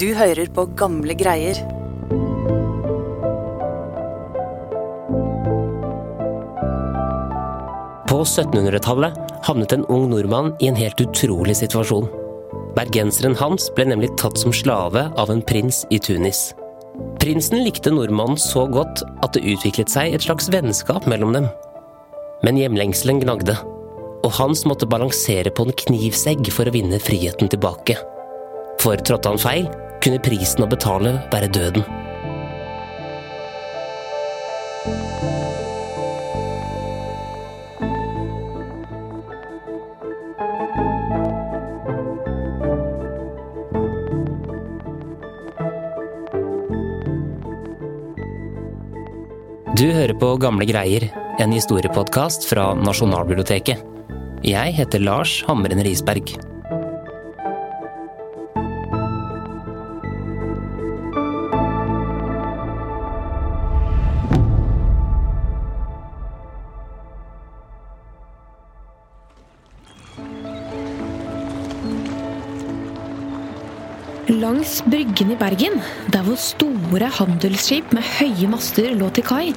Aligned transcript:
Du 0.00 0.14
hører 0.16 0.48
på 0.48 0.64
gamle 0.72 1.12
greier. 1.12 1.58
På 8.08 8.22
1700-tallet 8.24 9.18
havnet 9.44 9.74
en 9.76 9.84
ung 9.92 10.06
nordmann 10.08 10.54
i 10.64 10.70
en 10.70 10.78
helt 10.80 11.00
utrolig 11.04 11.58
situasjon. 11.60 12.08
Bergenseren 12.72 13.36
Hans 13.36 13.68
ble 13.76 13.84
nemlig 13.90 14.14
tatt 14.20 14.40
som 14.40 14.54
slave 14.56 15.10
av 15.20 15.32
en 15.32 15.44
prins 15.44 15.82
i 15.92 16.00
Tunis. 16.00 16.54
Prinsen 17.20 17.60
likte 17.60 17.92
nordmannen 17.92 18.40
så 18.40 18.64
godt 18.72 19.04
at 19.20 19.36
det 19.36 19.44
utviklet 19.44 19.92
seg 19.92 20.16
et 20.16 20.24
slags 20.24 20.48
vennskap 20.52 21.04
mellom 21.10 21.36
dem. 21.36 21.50
Men 22.42 22.56
hjemlengselen 22.56 23.20
gnagde, 23.26 23.58
og 24.22 24.32
Hans 24.40 24.64
måtte 24.64 24.88
balansere 24.88 25.52
på 25.52 25.68
en 25.68 25.76
knivsegg 25.84 26.48
for 26.54 26.64
å 26.64 26.74
vinne 26.74 27.02
friheten 27.02 27.52
tilbake. 27.52 27.98
For 28.82 28.98
trådte 28.98 29.30
han 29.30 29.38
feil, 29.38 29.66
kunne 30.02 30.18
prisen 30.18 30.64
å 30.64 30.66
betale 30.66 31.14
være 31.30 31.46
døden. 31.54 31.84
Du 49.78 49.88
hører 49.90 50.14
på 50.18 50.34
Gamle 50.42 50.66
greier, 50.66 51.06
en 51.38 51.54
historiepodkast 51.54 52.50
fra 52.50 52.72
Nasjonalbiblioteket. 52.82 53.86
Jeg 54.42 54.74
heter 54.74 55.02
Lars 55.06 55.40
Hamren 55.46 55.86
Risberg. 55.86 56.34
Langs 74.52 74.82
Bryggen 74.84 75.30
i 75.32 75.36
Bergen, 75.40 75.78
der 76.12 76.26
hvor 76.26 76.36
store 76.36 77.06
handelsskip 77.16 77.94
med 77.96 78.04
høye 78.18 78.50
master 78.52 78.90
lå 78.92 79.06
til 79.16 79.24
kai, 79.24 79.54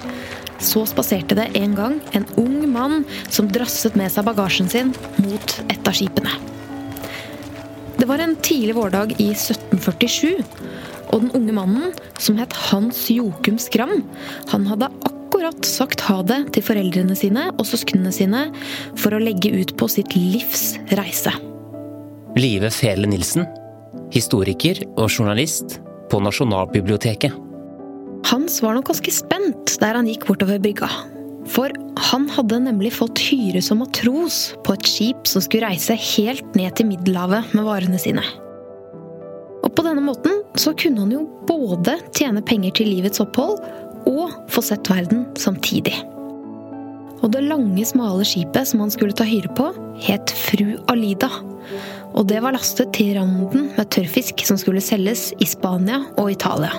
så 0.63 0.85
spaserte 0.88 1.35
det 1.35 1.49
en 1.59 1.73
gang 1.75 1.97
en 2.15 2.23
ung 2.39 2.61
mann 2.71 3.03
som 3.27 3.49
drasset 3.51 3.97
med 3.99 4.13
seg 4.13 4.23
bagasjen 4.23 4.69
sin 4.71 4.93
mot 5.19 5.55
et 5.66 5.89
av 5.91 5.97
skipene. 5.97 6.31
Det 7.99 8.07
var 8.07 8.23
en 8.23 8.38
tidlig 8.39 8.77
vårdag 8.77 9.11
i 9.17 9.33
1747, 9.33 10.39
og 11.09 11.25
den 11.25 11.35
unge 11.41 11.57
mannen, 11.59 11.91
som 12.16 12.39
het 12.39 12.55
Hans 12.69 13.03
Jokum 13.11 13.59
Skram, 13.59 14.05
han 14.53 14.69
hadde 14.71 14.93
akkurat 15.11 15.67
sagt 15.67 16.05
ha 16.07 16.21
det 16.23 16.39
til 16.55 16.67
foreldrene 16.69 17.19
sine 17.19 17.49
og 17.57 17.67
søsknene 17.67 18.16
sine 18.16 18.47
for 18.95 19.11
å 19.11 19.19
legge 19.19 19.51
ut 19.59 19.75
på 19.75 19.91
sitt 19.91 20.16
livs 20.16 20.77
reise. 20.95 21.35
Live 22.39 22.71
Fele 22.71 23.11
Nilsen, 23.11 23.43
historiker 24.13 24.79
og 24.95 25.09
journalist 25.09 25.79
på 26.11 26.21
Nasjonalbiblioteket. 26.23 27.33
Hans 28.25 28.57
var 28.63 28.77
nok 28.77 28.89
ganske 28.89 29.13
spent 29.13 29.75
der 29.81 29.97
han 29.97 30.07
gikk 30.09 30.25
bortover 30.29 30.61
brygga. 30.61 30.89
For 31.45 31.69
han 32.09 32.25
hadde 32.33 32.63
nemlig 32.63 32.95
fått 32.95 33.21
hyre 33.21 33.61
som 33.61 33.83
matros 33.83 34.55
på 34.66 34.73
et 34.73 34.89
skip 34.89 35.29
som 35.29 35.43
skulle 35.45 35.67
reise 35.69 35.97
helt 36.16 36.57
ned 36.57 36.73
til 36.77 36.89
Middelhavet 36.89 37.53
med 37.53 37.67
varene 37.67 38.01
sine. 38.01 38.23
Og 39.66 39.71
på 39.73 39.85
denne 39.85 40.01
måten 40.05 40.41
så 40.57 40.73
kunne 40.77 41.05
han 41.05 41.13
jo 41.13 41.25
både 41.49 41.99
tjene 42.16 42.41
penger 42.45 42.77
til 42.79 42.89
livets 42.89 43.21
opphold 43.21 43.61
og 44.09 44.33
få 44.53 44.61
sett 44.66 44.89
verden 44.89 45.25
samtidig. 45.38 45.95
Og 47.23 47.31
det 47.33 47.45
lange, 47.47 47.81
smale 47.88 48.25
skipet 48.28 48.69
som 48.69 48.84
han 48.84 48.94
skulle 48.94 49.16
ta 49.17 49.25
hyre 49.25 49.50
på, 49.57 49.72
het 50.05 50.34
Fru 50.38 50.75
Alida. 50.91 51.29
Og 52.16 52.24
det 52.30 52.40
var 52.40 52.56
lastet 52.56 52.94
til 52.96 53.12
randen 53.18 53.72
med 53.76 53.90
tørrfisk 53.92 54.46
som 54.48 54.59
skulle 54.59 54.84
selges 54.84 55.34
i 55.36 55.48
Spania 55.50 56.00
og 56.16 56.31
Italia. 56.31 56.72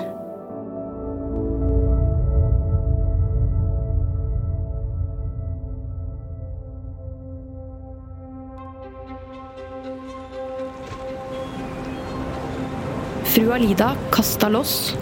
Fru 13.37 13.51
Alida 13.53 13.91
kasta 14.09 14.49
loss, 14.49 14.95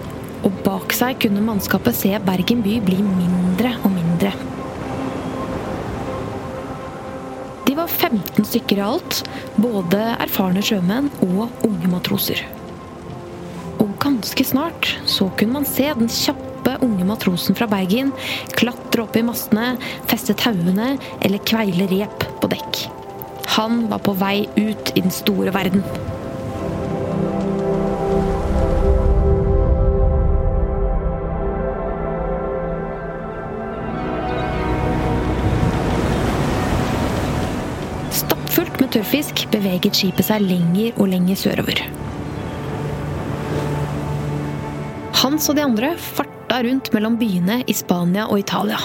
og 0.44 0.52
bak 0.66 0.91
seg 0.91 1.22
kunne 1.23 1.46
mannskapet 1.46 1.96
se 1.96 2.12
Bergen 2.28 2.59
by 2.66 2.81
bli 2.84 3.00
mindre 3.00 3.72
og 3.85 3.96
mindre. 3.96 4.35
De 7.75 7.81
var 7.81 7.87
15 7.87 8.45
stykker 8.45 8.77
i 8.79 8.83
alt, 8.85 9.17
både 9.59 9.99
erfarne 10.23 10.61
sjømenn 10.63 11.09
og 11.25 11.65
unge 11.67 11.89
matroser. 11.91 12.39
Og 13.83 13.89
ganske 13.99 14.45
snart 14.47 14.93
så 15.11 15.27
kunne 15.35 15.57
man 15.57 15.67
se 15.67 15.89
den 15.99 16.07
kjappe 16.07 16.77
unge 16.87 17.03
matrosen 17.03 17.59
fra 17.59 17.67
Bergen 17.67 18.13
klatre 18.55 19.03
opp 19.03 19.19
i 19.19 19.25
mastene, 19.27 19.73
feste 20.07 20.37
tauene 20.39 20.93
eller 21.19 21.43
kveile 21.43 21.89
rep 21.91 22.23
på 22.39 22.53
dekk. 22.55 22.85
Han 23.57 23.89
var 23.91 24.07
på 24.07 24.15
vei 24.23 24.45
ut 24.55 24.95
i 24.95 25.03
den 25.03 25.11
store 25.11 25.51
verden. 25.51 25.83
Tørrfisk 38.95 39.44
beveget 39.51 39.97
skipet 39.97 40.23
seg 40.29 40.44
lenger 40.45 40.95
og 40.95 41.09
lenger 41.11 41.39
sørover. 41.39 41.81
Hans 45.19 45.50
og 45.51 45.57
de 45.57 45.66
andre 45.66 45.89
farta 46.00 46.61
rundt 46.63 46.91
mellom 46.95 47.17
byene 47.19 47.59
i 47.67 47.75
Spania 47.75 48.29
og 48.29 48.39
Italia. 48.39 48.79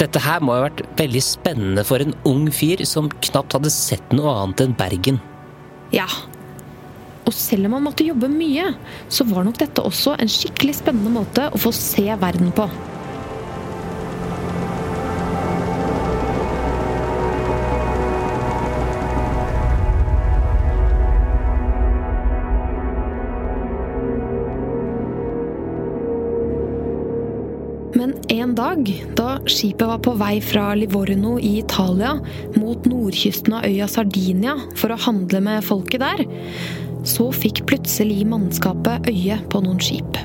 Dette 0.00 0.20
her 0.24 0.44
må 0.44 0.56
ha 0.56 0.66
vært 0.66 0.82
veldig 0.98 1.22
spennende 1.24 1.84
for 1.84 2.02
en 2.02 2.12
ung 2.28 2.46
fyr 2.52 2.82
som 2.88 3.08
knapt 3.24 3.56
hadde 3.56 3.72
sett 3.72 4.14
noe 4.16 4.32
annet 4.42 4.64
enn 4.64 4.76
Bergen. 4.76 5.20
Ja. 5.96 6.08
Og 7.28 7.36
selv 7.36 7.68
om 7.68 7.76
han 7.76 7.84
måtte 7.84 8.04
jobbe 8.04 8.28
mye, 8.32 8.72
så 9.12 9.24
var 9.28 9.44
nok 9.46 9.60
dette 9.60 9.84
også 9.84 10.16
en 10.20 10.32
skikkelig 10.32 10.78
spennende 10.80 11.12
måte 11.14 11.48
å 11.52 11.60
få 11.60 11.72
se 11.76 12.08
verden 12.20 12.52
på. 12.56 12.68
Dag, 28.70 28.90
da 29.16 29.38
skipet 29.50 29.86
var 29.88 29.98
på 30.04 30.12
vei 30.20 30.38
fra 30.42 30.70
Livorno 30.78 31.38
i 31.40 31.58
Italia 31.58 32.14
mot 32.54 32.84
nordkysten 32.86 33.56
av 33.58 33.66
øya 33.66 33.88
Sardinia 33.90 34.56
for 34.78 34.92
å 34.94 35.00
handle 35.06 35.40
med 35.42 35.64
folket 35.66 36.02
der, 36.02 36.22
så 37.06 37.30
fikk 37.34 37.64
plutselig 37.70 38.22
mannskapet 38.30 39.08
øye 39.10 39.40
på 39.50 39.62
noen 39.64 39.80
skip. 39.82 40.20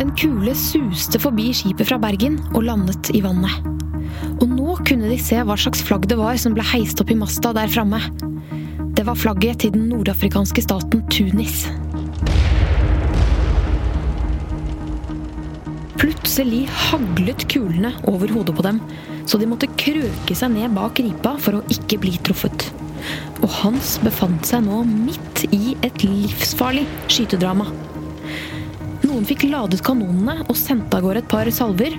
En 0.00 0.12
kule 0.16 0.54
suste 0.56 1.20
forbi 1.20 1.50
skipet 1.56 1.90
fra 1.90 1.98
Bergen 2.00 2.38
og 2.54 2.64
landet 2.70 3.12
i 3.12 3.20
vannet. 3.24 3.72
Og 4.40 4.48
nå 4.48 4.78
kunne 4.88 5.10
de 5.10 5.20
se 5.20 5.42
hva 5.44 5.56
slags 5.60 5.84
flagg 5.84 6.08
det 6.08 6.16
var 6.20 6.40
som 6.40 6.56
ble 6.56 6.64
heist 6.64 7.00
opp 7.02 7.12
i 7.12 7.18
masta 7.18 7.52
der 7.56 7.68
framme. 7.72 8.00
Det 8.96 9.04
var 9.04 9.18
flagget 9.20 9.58
til 9.60 9.74
den 9.74 9.90
nordafrikanske 9.90 10.62
staten 10.64 11.02
Tunis. 11.12 11.66
Plutselig 16.00 16.62
haglet 16.72 17.44
kulene 17.52 17.90
over 18.08 18.30
hodet 18.32 18.54
på 18.56 18.64
dem, 18.64 18.78
så 19.28 19.36
de 19.36 19.48
måtte 19.50 19.68
krøke 19.76 20.36
seg 20.38 20.54
ned 20.54 20.72
bak 20.78 21.02
ripa 21.04 21.34
for 21.44 21.58
å 21.58 21.64
ikke 21.74 21.98
bli 22.06 22.14
truffet. 22.24 22.70
Og 23.42 23.52
Hans 23.58 23.98
befant 24.00 24.48
seg 24.48 24.64
nå 24.64 24.78
midt 24.88 25.44
i 25.52 25.74
et 25.84 26.06
livsfarlig 26.06 26.86
skytedrama. 27.12 27.68
Noen 29.04 29.28
fikk 29.28 29.44
ladet 29.50 29.82
kanonene 29.84 30.38
og 30.46 30.56
sendte 30.56 30.96
av 30.96 31.04
gårde 31.04 31.20
et 31.20 31.28
par 31.34 31.50
salver, 31.52 31.98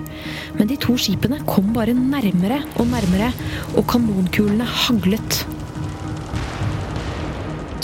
men 0.58 0.66
de 0.66 0.80
to 0.82 0.98
skipene 0.98 1.38
kom 1.46 1.70
bare 1.78 1.94
nærmere 1.94 2.58
og 2.74 2.90
nærmere, 2.90 3.30
og 3.76 3.86
kanonkulene 3.94 4.66
haglet. 4.66 5.44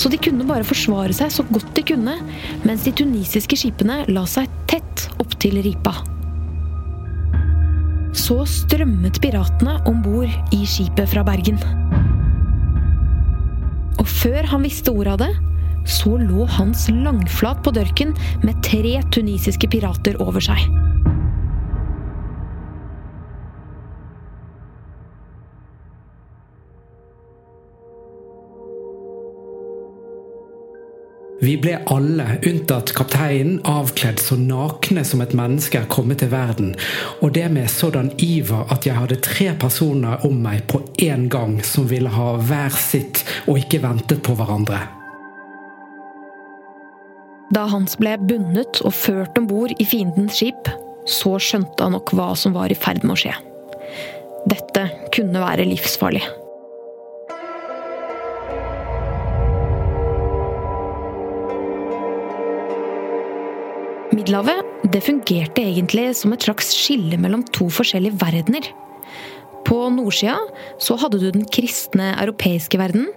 Så 0.04 0.10
de 0.12 0.20
kunne 0.20 0.44
bare 0.44 0.66
forsvare 0.68 1.16
seg 1.16 1.32
så 1.32 1.46
godt 1.48 1.70
de 1.78 1.86
kunne, 1.94 2.18
mens 2.68 2.84
de 2.84 2.92
tunisiske 2.92 3.56
skipene 3.56 4.02
la 4.12 4.26
seg 4.28 4.52
tett 4.68 5.08
opptil 5.16 5.62
ripa. 5.64 6.02
så 8.24 8.44
strømmet 8.48 9.18
piratene 9.22 9.74
om 9.90 9.98
bord 10.04 10.30
i 10.54 10.62
skipet 10.68 11.10
fra 11.10 11.24
Bergen. 11.26 11.58
Og 14.00 14.06
før 14.08 14.46
han 14.52 14.64
visste 14.64 14.94
ordet 14.94 15.16
av 15.16 15.20
det, 15.24 15.32
så 15.90 16.14
lå 16.16 16.46
Hans 16.56 16.86
langflat 16.88 17.60
på 17.64 17.74
dørken 17.76 18.14
med 18.44 18.62
tre 18.64 18.96
tunisiske 19.12 19.68
pirater 19.68 20.16
over 20.24 20.44
seg. 20.44 20.62
Vi 31.44 31.56
ble 31.60 31.74
alle, 31.92 32.24
unntatt 32.46 32.94
kapteinen, 32.96 33.58
avkledd 33.68 34.20
så 34.22 34.36
nakne 34.40 35.02
som 35.04 35.20
et 35.20 35.34
menneske 35.36 35.76
er 35.82 35.88
kommet 35.92 36.22
til 36.22 36.30
verden, 36.32 36.70
og 37.20 37.34
det 37.36 37.50
med 37.52 37.68
sådan 37.68 38.12
iver 38.22 38.62
at 38.72 38.86
jeg 38.88 38.96
hadde 38.96 39.18
tre 39.24 39.50
personer 39.60 40.24
om 40.24 40.38
meg 40.40 40.62
på 40.72 40.80
én 41.04 41.26
gang 41.28 41.58
som 41.66 41.90
ville 41.90 42.12
ha 42.14 42.28
hver 42.48 42.72
sitt 42.78 43.24
og 43.44 43.58
ikke 43.60 43.82
ventet 43.82 44.22
på 44.24 44.36
hverandre. 44.38 44.78
Da 47.52 47.66
Hans 47.68 47.98
ble 48.00 48.14
bundet 48.24 48.80
og 48.80 48.94
ført 48.96 49.36
om 49.36 49.50
bord 49.50 49.74
i 49.76 49.84
fiendens 49.84 50.38
skip, 50.40 50.70
så 51.04 51.34
skjønte 51.36 51.84
han 51.84 51.92
nok 51.98 52.14
hva 52.16 52.30
som 52.38 52.56
var 52.56 52.72
i 52.72 52.78
ferd 52.78 53.04
med 53.04 53.18
å 53.18 53.20
skje. 53.20 53.36
Dette 54.48 54.86
kunne 55.12 55.44
være 55.44 55.68
livsfarlig. 55.68 56.24
Middelhavet 64.24 64.88
det 64.88 65.02
fungerte 65.04 65.60
egentlig 65.60 66.14
som 66.16 66.32
et 66.32 66.46
slags 66.46 66.70
skille 66.72 67.18
mellom 67.20 67.42
to 67.52 67.66
forskjellige 67.68 68.16
verdener. 68.22 68.70
På 69.68 69.90
nordsida 69.92 70.38
så 70.80 70.96
hadde 70.96 71.20
du 71.20 71.26
den 71.28 71.44
kristne 71.52 72.06
europeiske 72.22 72.80
verden, 72.80 73.10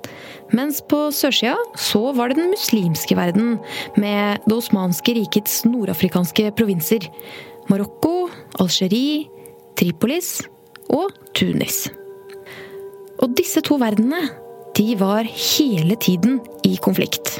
mens 0.51 0.81
på 0.83 1.06
sørsida 1.15 1.56
så 1.80 2.12
var 2.12 2.27
det 2.27 2.42
den 2.42 2.51
muslimske 2.51 3.15
verden, 3.15 3.56
med 3.95 4.44
det 4.44 4.59
osmanske 4.59 5.15
rikets 5.15 5.62
nordafrikanske 5.63 6.51
provinser. 6.59 7.07
Marokko, 7.71 8.27
Algerie, 8.59 9.30
Tripolis 9.80 10.42
og 10.92 11.15
Tunis. 11.31 11.86
Og 13.24 13.31
disse 13.39 13.63
to 13.63 13.80
verdenene, 13.80 14.25
de 14.75 14.92
var 15.00 15.24
hele 15.24 15.95
tiden 15.95 16.42
i 16.68 16.75
konflikt. 16.75 17.38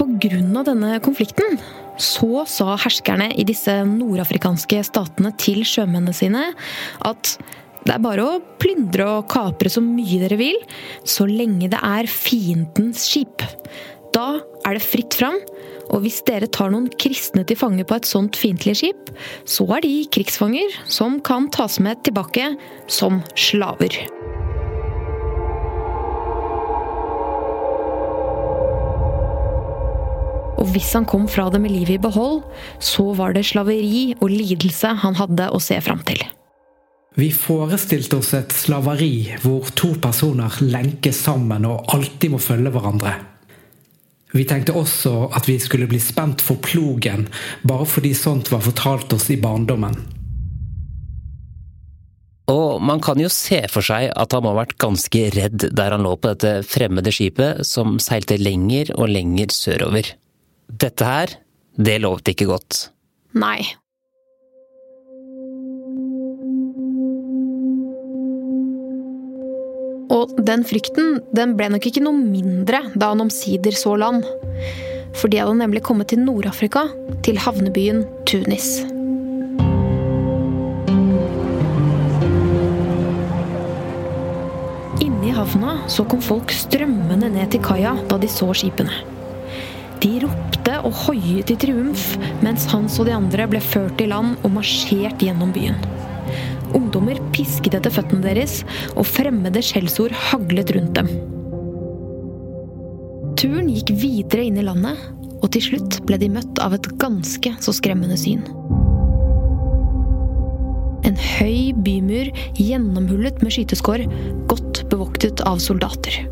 Pga. 0.00 0.62
denne 0.64 0.94
konflikten 1.04 1.58
så 2.00 2.46
sa 2.48 2.76
herskerne 2.80 3.28
i 3.36 3.44
disse 3.44 3.74
nordafrikanske 3.84 4.80
statene 4.86 5.34
til 5.36 5.60
sjømennene 5.68 6.14
sine 6.16 6.46
at 7.04 7.34
det 7.84 7.94
er 7.94 8.02
bare 8.04 8.24
å 8.24 8.40
plyndre 8.60 9.06
og 9.18 9.28
kapre 9.32 9.72
så 9.72 9.82
mye 9.84 10.20
dere 10.22 10.36
vil, 10.40 10.56
så 11.04 11.26
lenge 11.28 11.70
det 11.72 11.80
er 11.80 12.08
fiendens 12.08 13.06
skip. 13.08 13.44
Da 14.12 14.40
er 14.68 14.76
det 14.76 14.84
fritt 14.84 15.16
fram, 15.16 15.38
og 15.90 16.04
hvis 16.04 16.20
dere 16.28 16.48
tar 16.52 16.72
noen 16.72 16.90
kristne 17.00 17.44
til 17.48 17.58
fange 17.60 17.84
på 17.88 17.96
et 17.96 18.08
sånt 18.08 18.36
fiendtlig 18.40 18.76
skip, 18.82 19.12
så 19.48 19.66
er 19.76 19.84
de 19.86 19.94
krigsfanger 20.12 20.80
som 20.88 21.20
kan 21.24 21.48
tas 21.52 21.80
med 21.82 22.04
tilbake 22.06 22.52
som 23.00 23.24
slaver. 23.32 23.96
Og 30.60 30.68
hvis 30.74 30.92
han 30.92 31.08
kom 31.08 31.24
fra 31.30 31.48
det 31.52 31.62
med 31.62 31.72
livet 31.72 31.96
i 31.96 32.02
behold, 32.02 32.42
så 32.78 33.10
var 33.16 33.32
det 33.36 33.46
slaveri 33.48 34.10
og 34.20 34.28
lidelse 34.28 34.92
han 35.02 35.16
hadde 35.16 35.48
å 35.48 35.60
se 35.62 35.80
fram 35.84 36.04
til. 36.08 36.20
Vi 37.18 37.32
forestilte 37.34 38.20
oss 38.20 38.34
et 38.38 38.52
slaveri 38.54 39.32
hvor 39.42 39.72
to 39.74 39.94
personer 40.02 40.60
lenkes 40.62 41.24
sammen 41.26 41.66
og 41.66 41.90
alltid 41.96 42.36
må 42.36 42.38
følge 42.42 42.70
hverandre. 42.70 43.16
Vi 44.30 44.44
tenkte 44.46 44.76
også 44.78 45.26
at 45.34 45.48
vi 45.50 45.56
skulle 45.58 45.88
bli 45.90 45.98
spent 45.98 46.44
for 46.44 46.60
plogen, 46.62 47.26
bare 47.66 47.88
fordi 47.88 48.12
sånt 48.14 48.52
var 48.52 48.62
fortalt 48.62 49.10
oss 49.16 49.26
i 49.34 49.40
barndommen. 49.42 49.96
Og 52.50 52.82
man 52.82 53.02
kan 53.02 53.18
jo 53.18 53.30
se 53.30 53.60
for 53.70 53.84
seg 53.86 54.08
at 54.14 54.34
han 54.34 54.42
må 54.44 54.54
ha 54.54 54.62
vært 54.62 54.78
ganske 54.82 55.26
redd 55.34 55.68
der 55.74 55.94
han 55.94 56.06
lå 56.06 56.16
på 56.18 56.32
dette 56.32 56.60
fremmede 56.66 57.12
skipet 57.14 57.66
som 57.66 57.98
seilte 58.02 58.38
lenger 58.38 58.94
og 58.96 59.10
lenger 59.10 59.54
sørover. 59.54 60.14
Dette 60.70 61.04
her, 61.04 61.32
det 61.74 61.98
lovet 62.02 62.30
ikke 62.30 62.46
godt. 62.46 62.90
Nei. 63.34 63.58
Og 70.10 70.32
den 70.46 70.62
frykten 70.66 71.20
den 71.34 71.56
ble 71.58 71.70
nok 71.74 71.86
ikke 71.90 72.02
noe 72.02 72.14
mindre 72.18 72.84
da 72.94 73.10
han 73.12 73.22
omsider 73.26 73.74
så 73.74 73.96
land. 73.98 74.22
For 75.18 75.30
de 75.30 75.40
hadde 75.42 75.58
nemlig 75.58 75.82
kommet 75.86 76.12
til 76.12 76.22
Nord-Afrika, 76.22 76.86
til 77.26 77.38
havnebyen 77.42 78.04
Tunis. 78.30 78.82
Inne 85.02 85.30
i 85.30 85.34
havna 85.34 85.80
så 85.90 86.06
kom 86.06 86.22
folk 86.22 86.54
strømmende 86.54 87.32
ned 87.34 87.50
til 87.50 87.64
kaia 87.64 87.96
da 88.10 88.20
de 88.22 88.30
så 88.30 88.52
skipene. 88.54 89.19
De 90.00 90.14
ropte 90.22 90.76
og 90.80 90.94
hoiet 91.04 91.50
i 91.52 91.56
triumf, 91.60 92.14
mens 92.40 92.64
Hans 92.72 92.96
og 93.02 93.08
de 93.08 93.12
andre 93.12 93.44
ble 93.50 93.60
ført 93.60 94.00
i 94.00 94.06
land 94.08 94.38
og 94.40 94.54
marsjert 94.54 95.20
gjennom 95.20 95.52
byen. 95.52 95.76
Ungdommer 96.76 97.18
pisket 97.34 97.76
etter 97.76 97.92
føttene 97.92 98.24
deres, 98.24 98.62
og 98.94 99.04
fremmede 99.08 99.60
skjellsord 99.64 100.14
haglet 100.30 100.72
rundt 100.76 100.96
dem. 100.96 101.10
Turen 103.40 103.68
gikk 103.72 103.92
videre 104.00 104.46
inn 104.48 104.60
i 104.60 104.64
landet, 104.64 104.96
og 105.40 105.48
til 105.52 105.64
slutt 105.68 106.00
ble 106.08 106.16
de 106.20 106.30
møtt 106.32 106.60
av 106.64 106.76
et 106.76 106.90
ganske 107.00 107.52
så 107.60 107.76
skremmende 107.76 108.16
syn. 108.20 108.44
En 111.08 111.16
høy 111.16 111.72
bymur 111.84 112.28
gjennomhullet 112.56 113.40
med 113.44 113.52
skyteskår, 113.52 114.04
godt 114.48 114.84
bevoktet 114.92 115.44
av 115.48 115.60
soldater. 115.60 116.22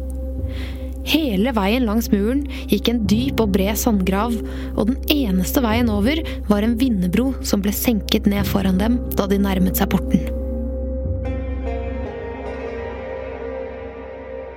Hele 1.09 1.55
veien 1.57 1.87
langs 1.89 2.11
muren 2.13 2.43
gikk 2.69 2.91
en 2.93 3.05
dyp 3.09 3.41
og 3.41 3.55
bred 3.55 3.79
sandgrav, 3.81 4.35
og 4.77 4.91
den 4.91 4.99
eneste 5.13 5.63
veien 5.65 5.89
over 5.93 6.21
var 6.51 6.65
en 6.67 6.77
vindebro 6.81 7.31
som 7.41 7.63
ble 7.65 7.73
senket 7.73 8.29
ned 8.29 8.45
foran 8.49 8.81
dem 8.81 8.99
da 9.17 9.29
de 9.31 9.39
nærmet 9.41 9.81
seg 9.81 9.89
porten. 9.95 10.27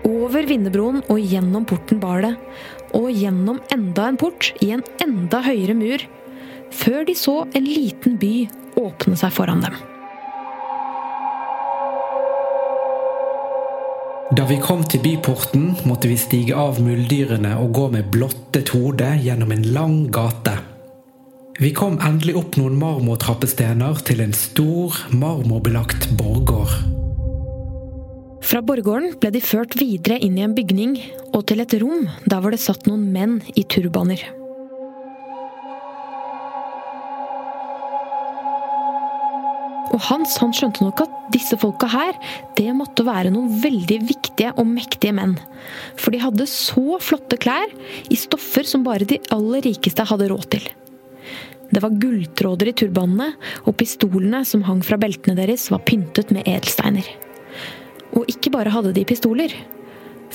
Over 0.08 0.48
vindebroen 0.48 1.00
og 1.08 1.22
gjennom 1.24 1.68
porten 1.68 2.02
bar 2.04 2.26
det, 2.26 2.34
og 2.98 3.08
gjennom 3.16 3.62
enda 3.72 4.10
en 4.12 4.20
port 4.20 4.52
i 4.64 4.74
en 4.76 4.84
enda 5.04 5.40
høyere 5.46 5.78
mur, 5.78 6.04
før 6.72 7.08
de 7.08 7.16
så 7.16 7.42
en 7.56 7.68
liten 7.68 8.20
by 8.20 8.36
åpne 8.80 9.16
seg 9.20 9.32
foran 9.36 9.64
dem. 9.64 9.80
Da 14.32 14.46
vi 14.48 14.56
kom 14.64 14.80
til 14.88 15.02
byporten, 15.04 15.74
måtte 15.84 16.08
vi 16.08 16.16
stige 16.16 16.56
av 16.56 16.78
muldyrene 16.80 17.52
og 17.60 17.74
gå 17.76 17.90
med 17.92 18.08
blottet 18.14 18.72
hode 18.72 19.10
gjennom 19.20 19.52
en 19.52 19.66
lang 19.76 19.98
gate. 20.14 20.54
Vi 21.60 21.74
kom 21.76 22.00
endelig 22.00 22.38
opp 22.40 22.56
noen 22.56 22.78
marmortrappestener 22.80 24.00
til 24.08 24.24
en 24.24 24.32
stor, 24.32 24.96
marmorbelagt 25.12 26.08
borggård. 26.16 26.72
Fra 28.42 28.64
borggården 28.64 29.18
ble 29.20 29.36
de 29.36 29.44
ført 29.44 29.76
videre 29.78 30.18
inn 30.24 30.40
i 30.40 30.48
en 30.48 30.56
bygning 30.56 30.96
og 31.34 31.44
til 31.52 31.60
et 31.62 31.76
rom 31.84 32.08
der 32.24 32.40
hvor 32.40 32.56
det 32.56 32.64
satt 32.64 32.88
noen 32.88 33.10
menn 33.12 33.42
i 33.60 33.68
turbaner. 33.68 34.24
Og 39.92 40.00
Hans 40.08 40.38
han 40.40 40.54
skjønte 40.56 40.86
nok 40.86 41.04
at 41.04 41.16
disse 41.34 41.58
folka 41.60 41.90
her, 41.92 42.16
det 42.56 42.70
måtte 42.76 43.04
være 43.08 43.32
noen 43.34 43.50
veldig 43.64 43.98
viktige 44.08 44.54
og 44.56 44.70
mektige 44.70 45.16
menn. 45.16 45.36
For 46.00 46.16
de 46.16 46.22
hadde 46.24 46.48
så 46.50 47.00
flotte 47.04 47.40
klær 47.42 47.74
i 48.12 48.20
stoffer 48.20 48.68
som 48.68 48.86
bare 48.88 49.08
de 49.08 49.20
aller 49.36 49.66
rikeste 49.68 50.06
hadde 50.08 50.30
råd 50.32 50.48
til. 50.56 50.70
Det 51.72 51.80
var 51.84 51.96
gulltråder 52.04 52.72
i 52.72 52.76
turbanene, 52.76 53.30
og 53.64 53.78
pistolene 53.80 54.44
som 54.48 54.64
hang 54.68 54.82
fra 54.84 55.00
beltene 55.00 55.38
deres, 55.40 55.70
var 55.72 55.84
pyntet 55.88 56.34
med 56.36 56.48
edelsteiner. 56.48 57.08
Og 58.12 58.28
ikke 58.32 58.52
bare 58.52 58.74
hadde 58.74 58.92
de 58.96 59.06
pistoler. 59.08 59.56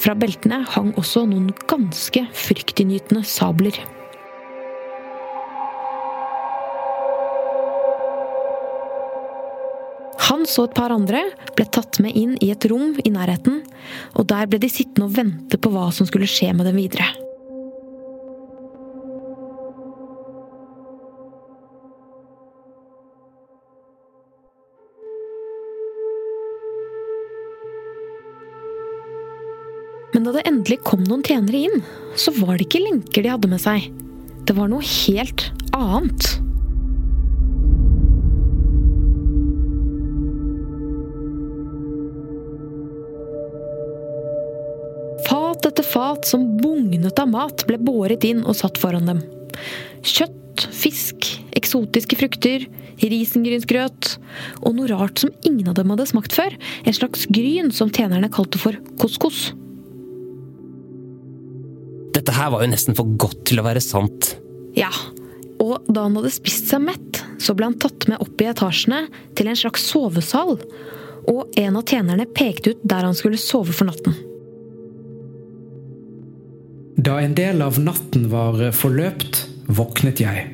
Fra 0.00 0.16
beltene 0.16 0.62
hang 0.72 0.94
også 1.00 1.26
noen 1.28 1.50
ganske 1.68 2.24
fryktinngytende 2.36 3.24
sabler. 3.28 3.76
Han 10.26 10.42
så 10.48 10.64
et 10.66 10.74
par 10.74 10.90
andre, 10.90 11.20
ble 11.54 11.66
tatt 11.70 12.00
med 12.02 12.16
inn 12.18 12.34
i 12.42 12.50
et 12.50 12.64
rom 12.70 12.96
i 13.04 13.12
nærheten, 13.14 13.60
og 14.18 14.26
der 14.32 14.48
ble 14.50 14.58
de 14.62 14.70
sittende 14.72 15.06
og 15.06 15.14
vente 15.14 15.60
på 15.60 15.70
hva 15.70 15.90
som 15.94 16.08
skulle 16.08 16.26
skje 16.30 16.50
med 16.56 16.66
dem 16.66 16.80
videre. 16.80 17.06
Men 30.16 30.24
da 30.24 30.32
det 30.32 30.46
endelig 30.48 30.80
kom 30.88 31.04
noen 31.04 31.22
tjenere 31.26 31.66
inn, 31.68 31.84
så 32.16 32.32
var 32.40 32.56
det 32.56 32.66
ikke 32.66 32.82
lenker 32.82 33.22
de 33.22 33.30
hadde 33.34 33.52
med 33.52 33.62
seg. 33.62 33.90
Det 34.48 34.56
var 34.56 34.72
noe 34.72 34.82
helt 34.82 35.50
annet. 35.76 36.45
Fat 45.76 45.84
fat 45.92 46.24
som 46.24 46.56
bugnet 46.56 47.18
av 47.20 47.28
mat, 47.28 47.66
ble 47.68 47.76
båret 47.76 48.24
inn 48.24 48.40
og 48.48 48.56
satt 48.56 48.78
foran 48.80 49.10
dem. 49.10 49.18
Kjøtt, 50.00 50.64
fisk, 50.72 51.26
eksotiske 51.56 52.16
frukter, 52.16 52.64
risengrynsgrøt 52.96 54.14
og 54.62 54.78
noe 54.78 54.88
rart 54.88 55.20
som 55.20 55.34
ingen 55.44 55.68
av 55.68 55.76
dem 55.76 55.92
hadde 55.92 56.06
smakt 56.08 56.32
før. 56.32 56.56
En 56.88 56.96
slags 56.96 57.26
gryn 57.28 57.68
som 57.76 57.92
tjenerne 57.92 58.30
kalte 58.32 58.60
for 58.62 58.78
couscous. 59.02 59.50
Dette 62.16 62.32
her 62.32 62.54
var 62.54 62.64
jo 62.64 62.70
nesten 62.72 62.96
for 62.96 63.12
godt 63.20 63.44
til 63.50 63.60
å 63.60 63.66
være 63.66 63.84
sant. 63.84 64.32
Ja, 64.80 64.92
og 65.60 65.84
da 65.92 66.06
han 66.06 66.16
hadde 66.16 66.32
spist 66.32 66.72
seg 66.72 66.86
mett, 66.88 67.20
så 67.36 67.52
ble 67.52 67.68
han 67.68 67.76
tatt 67.84 68.08
med 68.08 68.24
opp 68.24 68.40
i 68.40 68.48
etasjene 68.48 69.04
til 69.36 69.52
en 69.52 69.60
slags 69.60 69.84
sovesal, 69.92 70.56
og 71.28 71.60
en 71.60 71.76
av 71.76 71.84
tjenerne 71.84 72.24
pekte 72.32 72.72
ut 72.72 72.88
der 72.88 73.04
han 73.04 73.16
skulle 73.18 73.40
sove 73.40 73.76
for 73.76 73.92
natten. 73.92 74.16
Da 76.96 77.18
en 77.20 77.34
del 77.36 77.60
av 77.62 77.76
natten 77.76 78.30
var 78.32 78.56
forløpt, 78.72 79.42
våknet 79.68 80.22
jeg. 80.22 80.46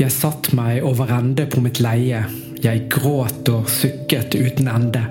Jeg 0.00 0.14
satt 0.14 0.48
meg 0.56 0.80
over 0.86 1.12
ende 1.12 1.44
på 1.50 1.60
mitt 1.60 1.82
leie. 1.84 2.22
Jeg 2.64 2.86
gråt 2.88 3.50
og 3.52 3.68
sukket 3.68 4.32
uten 4.32 4.70
ende. 4.72 5.04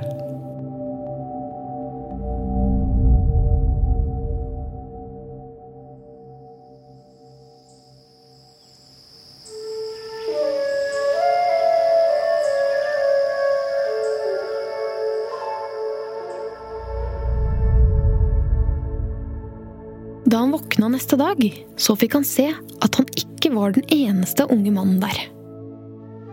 Våkna 20.83 20.97
neste 20.97 21.15
dag, 21.15 21.65
så 21.77 21.95
fikk 21.95 22.13
han 22.13 22.25
se 22.25 22.49
at 22.81 22.95
han 22.95 23.05
ikke 23.15 23.53
var 23.53 23.71
den 23.71 23.85
eneste 23.89 24.45
unge 24.51 24.71
mannen 24.71 24.99
der. 24.99 25.29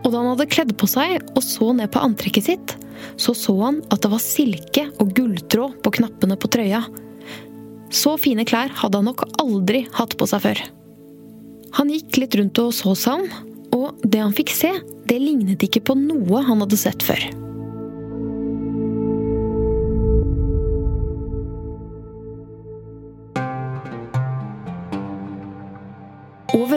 Og 0.03 0.11
da 0.11 0.17
han 0.17 0.31
hadde 0.33 0.49
kledd 0.51 0.73
på 0.77 0.87
seg 0.87 1.21
og 1.35 1.43
så 1.43 1.71
ned 1.73 1.91
på 1.91 2.01
antrekket 2.01 2.43
sitt, 2.49 2.75
så 3.15 3.33
så 3.33 3.55
han 3.61 3.81
at 3.91 4.01
det 4.01 4.11
var 4.11 4.19
silke 4.19 4.89
og 4.99 5.13
gulltråd 5.15 5.79
på 5.81 5.93
knappene 5.99 6.35
på 6.35 6.49
trøya. 6.51 6.83
Så 7.91 8.17
fine 8.19 8.43
klær 8.43 8.71
hadde 8.75 8.99
han 8.99 9.07
nok 9.07 9.23
aldri 9.39 9.85
hatt 9.93 10.17
på 10.17 10.27
seg 10.27 10.43
før. 10.43 10.59
Han 11.77 11.91
gikk 11.93 12.19
litt 12.19 12.35
rundt 12.35 12.59
og 12.59 12.73
så 12.75 12.95
seg 12.95 13.21
om, 13.21 13.29
og 13.71 14.03
det 14.03 14.19
han 14.19 14.35
fikk 14.35 14.51
se, 14.51 14.73
det 15.07 15.21
lignet 15.21 15.63
ikke 15.63 15.85
på 15.87 15.95
noe 15.95 16.43
han 16.43 16.59
hadde 16.59 16.79
sett 16.79 17.03
før. 17.07 17.40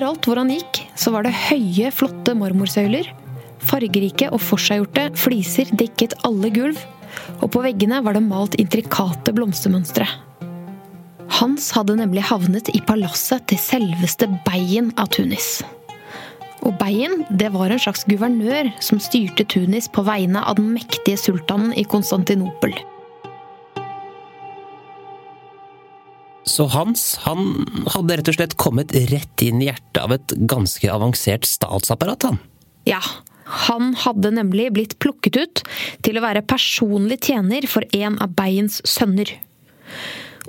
Overalt 0.05 0.27
hvor 0.29 0.37
han 0.37 0.51
gikk, 0.53 0.83
så 1.01 1.09
var 1.15 1.25
det 1.25 1.31
høye, 1.33 1.89
flotte 1.89 2.35
marmorsøyler. 2.37 3.07
Fargerike 3.65 4.27
og 4.37 4.43
forseggjorte 4.45 5.07
fliser 5.17 5.71
dekket 5.81 6.13
alle 6.29 6.51
gulv, 6.53 6.77
og 7.39 7.47
på 7.55 7.63
veggene 7.65 8.03
var 8.05 8.13
det 8.13 8.21
malt 8.27 8.59
intrikate 8.61 9.33
blomstermønstre. 9.33 10.05
Hans 11.39 11.71
hadde 11.73 11.97
nemlig 12.03 12.27
havnet 12.29 12.69
i 12.77 12.85
palasset 12.85 13.49
til 13.49 13.63
selveste 13.65 14.29
Beien 14.45 14.93
av 15.01 15.09
Tunis. 15.17 15.63
Og 16.69 16.77
Beien 16.77 17.25
det 17.33 17.55
var 17.57 17.73
en 17.73 17.81
slags 17.81 18.05
guvernør 18.05 18.75
som 18.85 19.01
styrte 19.01 19.49
Tunis 19.49 19.89
på 19.89 20.05
vegne 20.05 20.45
av 20.45 20.61
den 20.61 20.69
mektige 20.77 21.17
sultanen 21.17 21.73
i 21.81 21.89
Konstantinopel. 21.89 22.77
Så 26.45 26.67
Hans 26.75 27.15
han 27.25 27.65
hadde 27.95 28.19
rett 28.19 28.29
og 28.29 28.37
slett 28.37 28.57
kommet 28.61 28.93
rett 29.11 29.45
inn 29.45 29.63
i 29.63 29.71
hjertet 29.71 30.01
av 30.03 30.13
et 30.13 30.35
ganske 30.51 30.91
avansert 30.93 31.49
statsapparat, 31.49 32.29
han. 32.29 32.43
Ja, 32.89 33.01
han 33.45 33.95
hadde 34.05 34.35
nemlig 34.37 34.71
blitt 34.77 34.99
plukket 35.01 35.39
ut 35.41 35.65
til 36.05 36.19
å 36.19 36.25
være 36.25 36.45
personlig 36.45 37.23
tjener 37.25 37.65
for 37.71 37.87
en 37.97 38.21
av 38.21 38.37
Beiens 38.37 38.83
sønner. 38.89 39.33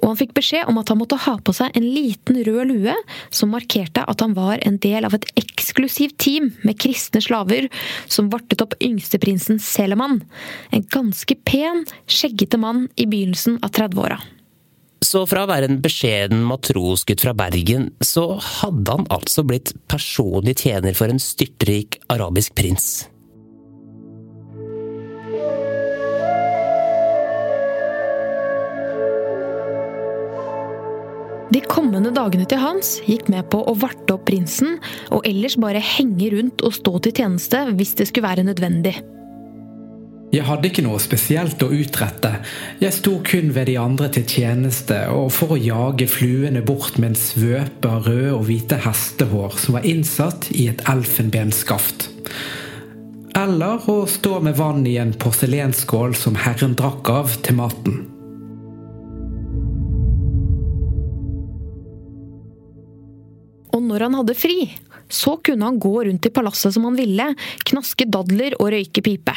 Og 0.02 0.10
han 0.12 0.20
fikk 0.20 0.36
beskjed 0.36 0.68
om 0.70 0.78
at 0.82 0.92
han 0.92 1.00
måtte 1.00 1.18
ha 1.24 1.38
på 1.40 1.54
seg 1.56 1.76
en 1.78 1.88
liten 1.88 2.42
rød 2.44 2.68
lue 2.74 2.96
som 3.34 3.54
markerte 3.56 4.04
at 4.04 4.22
han 4.22 4.36
var 4.36 4.60
en 4.68 4.78
del 4.84 5.08
av 5.08 5.16
et 5.16 5.28
eksklusivt 5.40 6.18
team 6.22 6.52
med 6.68 6.78
kristne 6.82 7.24
slaver 7.24 7.70
som 8.12 8.28
vartet 8.34 8.62
opp 8.66 8.76
yngsteprinsen 8.84 9.62
Seleman, 9.64 10.20
en 10.76 10.88
ganske 10.92 11.40
pen, 11.48 11.86
skjeggete 12.12 12.60
mann 12.60 12.90
i 13.00 13.08
begynnelsen 13.08 13.62
av 13.64 13.72
30-åra. 13.80 14.20
Så 15.06 15.22
fra 15.30 15.44
å 15.46 15.50
være 15.50 15.70
en 15.70 15.82
beskjeden 15.84 16.42
matrosgutt 16.50 17.22
fra 17.22 17.36
Bergen, 17.38 17.92
så 18.02 18.40
hadde 18.42 18.96
han 18.96 19.10
altså 19.14 19.44
blitt 19.46 19.76
personlig 19.92 20.58
tjener 20.64 20.96
for 20.98 21.12
en 21.12 21.22
styrtrik 21.22 22.00
arabisk 22.10 22.56
prins. 22.58 23.06
De 31.54 31.62
kommende 31.70 32.10
dagene 32.12 32.48
til 32.50 32.60
Hans 32.60 32.98
gikk 33.06 33.30
med 33.32 33.46
på 33.54 33.62
å 33.62 33.76
varte 33.78 34.18
opp 34.18 34.26
prinsen, 34.28 34.80
og 35.14 35.28
ellers 35.30 35.60
bare 35.62 35.84
henge 35.94 36.34
rundt 36.34 36.66
og 36.66 36.74
stå 36.82 36.98
til 37.06 37.22
tjeneste 37.22 37.62
hvis 37.78 37.94
det 38.00 38.10
skulle 38.10 38.32
være 38.32 38.48
nødvendig. 38.50 38.98
Jeg 40.34 40.44
hadde 40.48 40.68
ikke 40.68 40.84
noe 40.84 40.98
spesielt 41.00 41.62
å 41.64 41.70
utrette. 41.72 42.32
Jeg 42.82 42.96
sto 42.98 43.20
kun 43.24 43.54
ved 43.56 43.70
de 43.70 43.78
andre 43.80 44.10
til 44.12 44.26
tjeneste, 44.28 44.98
og 45.14 45.30
for 45.36 45.54
å 45.56 45.60
jage 45.62 46.08
fluene 46.10 46.64
bort 46.66 46.98
med 46.98 47.14
en 47.14 47.20
svøpe 47.20 47.92
av 47.92 48.10
røde 48.10 48.34
og 48.34 48.48
hvite 48.50 48.80
hestehår 48.84 49.60
som 49.62 49.78
var 49.78 49.86
innsatt 49.88 50.50
i 50.58 50.68
et 50.72 50.82
elfenbenskaft. 50.92 52.10
Eller 53.36 53.86
å 53.92 54.02
stå 54.08 54.40
med 54.44 54.58
vann 54.58 54.86
i 54.88 54.98
en 55.00 55.14
porselenskål 55.20 56.16
som 56.18 56.38
herren 56.40 56.76
drakk 56.80 57.10
av 57.12 57.38
til 57.46 57.58
maten. 57.60 58.02
Og 63.76 63.84
når 63.84 64.08
han 64.08 64.16
hadde 64.22 64.38
fri, 64.40 64.70
så 65.12 65.36
kunne 65.44 65.68
han 65.68 65.80
gå 65.84 65.94
rundt 66.08 66.26
i 66.26 66.32
palasset 66.34 66.74
som 66.74 66.88
han 66.88 66.96
ville, 66.98 67.28
knaske 67.68 68.08
dadler 68.08 68.56
og 68.62 68.72
røyke 68.72 69.04
pipe. 69.04 69.36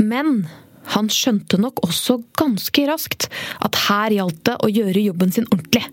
Men 0.00 0.44
han 0.94 1.08
skjønte 1.12 1.60
nok 1.60 1.82
også 1.86 2.20
ganske 2.38 2.86
raskt 2.88 3.28
at 3.62 3.78
her 3.86 4.14
gjaldt 4.16 4.44
det 4.48 4.56
å 4.64 4.70
gjøre 4.70 5.04
jobben 5.08 5.34
sin 5.34 5.48
ordentlig. 5.50 5.84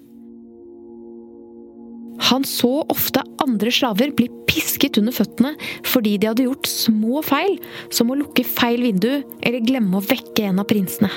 Han 2.30 2.44
så 2.46 2.84
ofte 2.92 3.24
andre 3.42 3.72
slaver 3.74 4.12
bli 4.16 4.28
pisket 4.50 5.00
under 5.02 5.16
føttene 5.16 5.54
fordi 5.88 6.18
de 6.20 6.30
hadde 6.30 6.46
gjort 6.46 6.70
små 6.70 7.24
feil, 7.26 7.56
som 7.94 8.12
å 8.12 8.18
lukke 8.20 8.46
feil 8.46 8.84
vindu 8.86 9.12
eller 9.40 9.66
glemme 9.66 9.98
å 9.98 10.06
vekke 10.06 10.50
en 10.50 10.62
av 10.62 10.68
prinsene. 10.70 11.10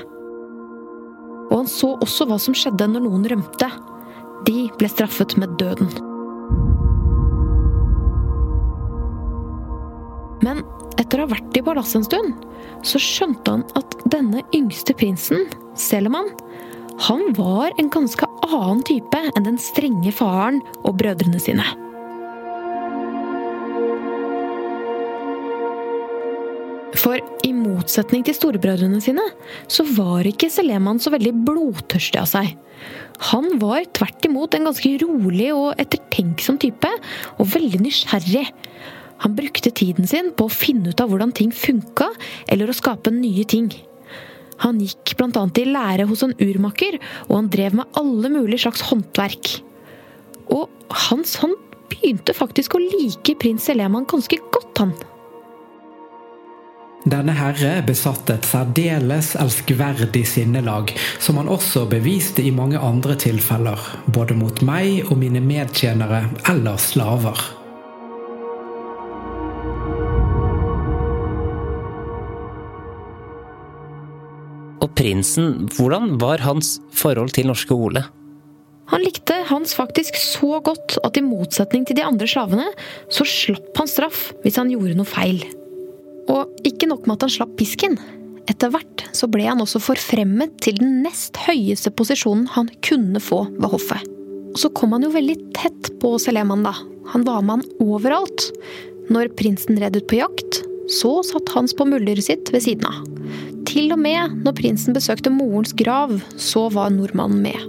Og 1.50 1.58
han 1.58 1.68
så 1.68 1.96
også 2.00 2.28
hva 2.30 2.38
som 2.40 2.56
skjedde 2.56 2.88
når 2.88 3.04
noen 3.04 3.28
rømte. 3.34 3.68
De 4.48 4.70
ble 4.78 4.88
straffet 4.88 5.36
med 5.40 5.52
døden. 5.60 5.90
Etter 11.22 11.30
ha 11.30 11.38
vært 11.38 11.58
i 11.58 11.62
palasset 11.62 12.00
en 12.00 12.06
stund, 12.06 12.46
så 12.82 12.98
skjønte 12.98 13.50
han 13.54 13.62
at 13.78 13.94
denne 14.10 14.42
yngste 14.54 14.94
prinsen, 14.94 15.46
Seleman, 15.78 16.28
han 17.06 17.32
var 17.34 17.72
en 17.78 17.88
ganske 17.90 18.26
annen 18.44 18.82
type 18.84 19.18
enn 19.32 19.46
den 19.46 19.58
strenge 19.58 20.12
faren 20.12 20.60
og 20.84 20.98
brødrene 21.00 21.40
sine. 21.40 21.64
For 27.02 27.18
i 27.46 27.52
motsetning 27.56 28.22
til 28.26 28.36
storebrødrene 28.36 29.00
sine, 29.02 29.24
så 29.66 29.86
var 29.96 30.28
ikke 30.28 30.50
Seleman 30.52 31.00
så 31.02 31.10
veldig 31.14 31.32
blodtørstig 31.46 32.20
av 32.20 32.28
seg. 32.30 32.52
Han 33.32 33.56
var 33.62 33.86
tvert 33.94 34.26
imot 34.26 34.54
en 34.54 34.68
ganske 34.68 34.92
rolig 35.02 35.48
og 35.54 35.80
ettertenksom 35.80 36.60
type, 36.62 36.90
og 37.38 37.50
veldig 37.54 37.80
nysgjerrig. 37.86 38.46
Han 39.22 39.36
brukte 39.38 39.70
tiden 39.70 40.08
sin 40.10 40.32
på 40.34 40.48
å 40.48 40.52
finne 40.52 40.90
ut 40.90 41.00
av 41.02 41.12
hvordan 41.12 41.32
ting 41.36 41.52
funka, 41.54 42.08
eller 42.50 42.70
å 42.70 42.76
skape 42.76 43.12
nye 43.14 43.44
ting. 43.46 43.70
Han 44.62 44.80
gikk 44.82 45.14
annet 45.22 45.58
i 45.62 45.66
lære 45.66 46.06
hos 46.10 46.22
en 46.26 46.34
urmaker, 46.38 46.98
og 47.28 47.36
han 47.36 47.50
drev 47.50 47.78
med 47.78 47.98
alle 47.98 48.30
mulige 48.30 48.64
slags 48.66 48.82
håndverk. 48.90 49.56
Og 50.50 50.68
Hans 51.08 51.38
han 51.42 51.54
begynte 51.88 52.34
faktisk 52.36 52.76
å 52.76 52.82
like 52.82 53.34
prins 53.40 53.64
Seleman 53.68 54.06
ganske 54.10 54.38
godt, 54.52 54.82
han. 54.82 54.92
Denne 57.02 57.34
herre 57.34 57.80
besatte 57.82 58.36
et 58.36 58.46
særdeles 58.46 59.32
elskverdig 59.42 60.22
sinnelag, 60.28 60.92
som 61.18 61.40
han 61.40 61.50
også 61.50 61.88
beviste 61.90 62.44
i 62.46 62.52
mange 62.54 62.78
andre 62.78 63.16
tilfeller, 63.18 63.88
både 64.06 64.38
mot 64.38 64.62
meg 64.66 65.08
og 65.08 65.18
mine 65.18 65.42
medtjenere 65.42 66.28
eller 66.52 66.78
slaver. 66.78 67.61
Prinsen, 74.98 75.68
hvordan 75.76 76.16
var 76.22 76.42
hans 76.44 76.76
forhold 76.96 77.34
til 77.36 77.48
norske 77.50 77.74
Ole? 77.74 78.04
Han 78.92 79.00
likte 79.00 79.38
Hans 79.48 79.72
faktisk 79.78 80.18
så 80.20 80.58
godt 80.64 80.98
at 81.06 81.16
i 81.16 81.24
motsetning 81.24 81.86
til 81.88 81.96
de 81.96 82.04
andre 82.04 82.26
slavene, 82.28 82.66
så 83.08 83.24
slapp 83.28 83.78
han 83.80 83.88
straff 83.88 84.26
hvis 84.42 84.58
han 84.60 84.72
gjorde 84.72 84.98
noe 84.98 85.08
feil. 85.08 85.40
Og 86.32 86.50
ikke 86.68 86.90
nok 86.90 87.06
med 87.06 87.16
at 87.16 87.26
han 87.26 87.34
slapp 87.38 87.54
pisken. 87.60 87.96
Etter 88.50 88.72
hvert 88.74 89.06
så 89.16 89.28
ble 89.30 89.46
han 89.46 89.62
også 89.62 89.80
forfremmet 89.82 90.58
til 90.64 90.80
den 90.82 91.00
nest 91.06 91.38
høyeste 91.46 91.92
posisjonen 91.94 92.48
han 92.52 92.68
kunne 92.84 93.22
få 93.22 93.44
ved 93.54 93.70
hoffet. 93.72 94.02
Og 94.52 94.60
så 94.60 94.68
kom 94.76 94.92
han 94.92 95.06
jo 95.06 95.14
veldig 95.14 95.38
tett 95.56 95.92
på 96.02 96.12
Seleman, 96.20 96.66
da. 96.66 96.74
Han 97.14 97.24
var 97.24 97.40
med 97.40 97.62
han 97.62 97.86
overalt. 97.86 98.50
Når 99.12 99.32
prinsen 99.38 99.80
red 99.80 99.96
ut 99.96 100.08
på 100.10 100.20
jakt, 100.20 100.60
så 100.90 101.12
satt 101.26 101.52
Hans 101.54 101.74
på 101.76 101.86
mulderet 101.88 102.26
sitt 102.26 102.50
ved 102.54 102.64
siden 102.64 102.88
av. 102.88 103.02
Til 103.68 103.92
og 103.94 104.00
med 104.02 104.42
når 104.42 104.56
prinsen 104.58 104.96
besøkte 104.96 105.32
morens 105.32 105.74
grav, 105.78 106.14
så 106.36 106.66
var 106.74 106.92
nordmannen 106.94 107.42
med. 107.44 107.68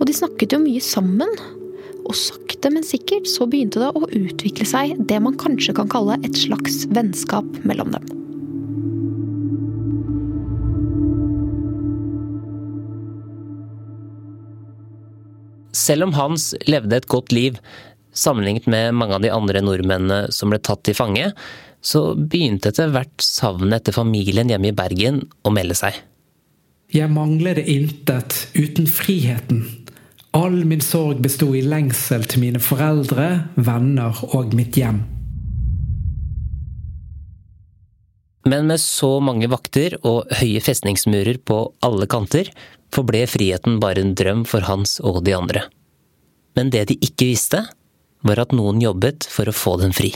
Og 0.00 0.08
de 0.08 0.16
snakket 0.16 0.56
jo 0.56 0.62
mye 0.62 0.82
sammen. 0.82 1.30
Og 2.04 2.16
sakte, 2.18 2.68
men 2.68 2.84
sikkert 2.84 3.28
så 3.30 3.46
begynte 3.48 3.80
det 3.80 3.92
å 3.96 4.08
utvikle 4.10 4.66
seg 4.68 4.98
det 5.08 5.22
man 5.24 5.38
kanskje 5.40 5.76
kan 5.78 5.88
kalle 5.88 6.18
et 6.20 6.36
slags 6.36 6.82
vennskap 6.92 7.46
mellom 7.64 7.94
dem. 7.94 8.10
Selv 15.74 16.06
om 16.06 16.14
Hans 16.16 16.52
levde 16.70 16.96
et 16.96 17.08
godt 17.10 17.32
liv, 17.34 17.56
sammenlignet 18.14 18.68
med 18.70 18.94
mange 18.94 19.16
av 19.16 19.24
de 19.24 19.32
andre 19.34 19.60
nordmennene 19.64 20.32
som 20.32 20.52
ble 20.52 20.60
tatt 20.62 20.84
til 20.86 20.96
fange, 20.96 21.32
så 21.84 22.14
begynte 22.16 22.72
etter 22.72 22.92
hvert 22.94 23.22
savnet 23.22 23.82
etter 23.82 23.96
familien 23.96 24.50
hjemme 24.50 24.70
i 24.70 24.76
Bergen 24.76 25.22
å 25.44 25.52
melde 25.52 25.76
seg. 25.78 25.96
Jeg 26.94 27.10
mangler 27.12 27.58
det 27.58 27.66
intet 27.70 28.36
uten 28.54 28.86
friheten. 28.88 29.64
All 30.34 30.64
min 30.66 30.82
sorg 30.82 31.20
besto 31.22 31.52
i 31.54 31.62
lengsel 31.62 32.24
til 32.30 32.42
mine 32.42 32.62
foreldre, 32.62 33.28
venner 33.54 34.18
og 34.34 34.54
mitt 34.56 34.78
hjem. 34.78 35.02
Men 38.44 38.68
med 38.68 38.80
så 38.82 39.20
mange 39.24 39.48
vakter 39.48 39.96
og 40.04 40.28
høye 40.40 40.60
festningsmurer 40.64 41.38
på 41.48 41.62
alle 41.86 42.08
kanter, 42.10 42.50
forble 42.92 43.24
friheten 43.30 43.80
bare 43.80 44.04
en 44.04 44.12
drøm 44.18 44.44
for 44.48 44.66
Hans 44.68 44.98
og 45.00 45.22
de 45.24 45.32
andre. 45.36 45.64
Men 46.54 46.70
det 46.70 46.84
de 46.90 46.98
ikke 47.00 47.30
visste, 47.32 47.64
var 48.24 48.42
at 48.44 48.52
noen 48.56 48.82
jobbet 48.82 49.26
for 49.30 49.48
å 49.48 49.56
få 49.56 49.78
den 49.80 49.96
fri. 49.96 50.12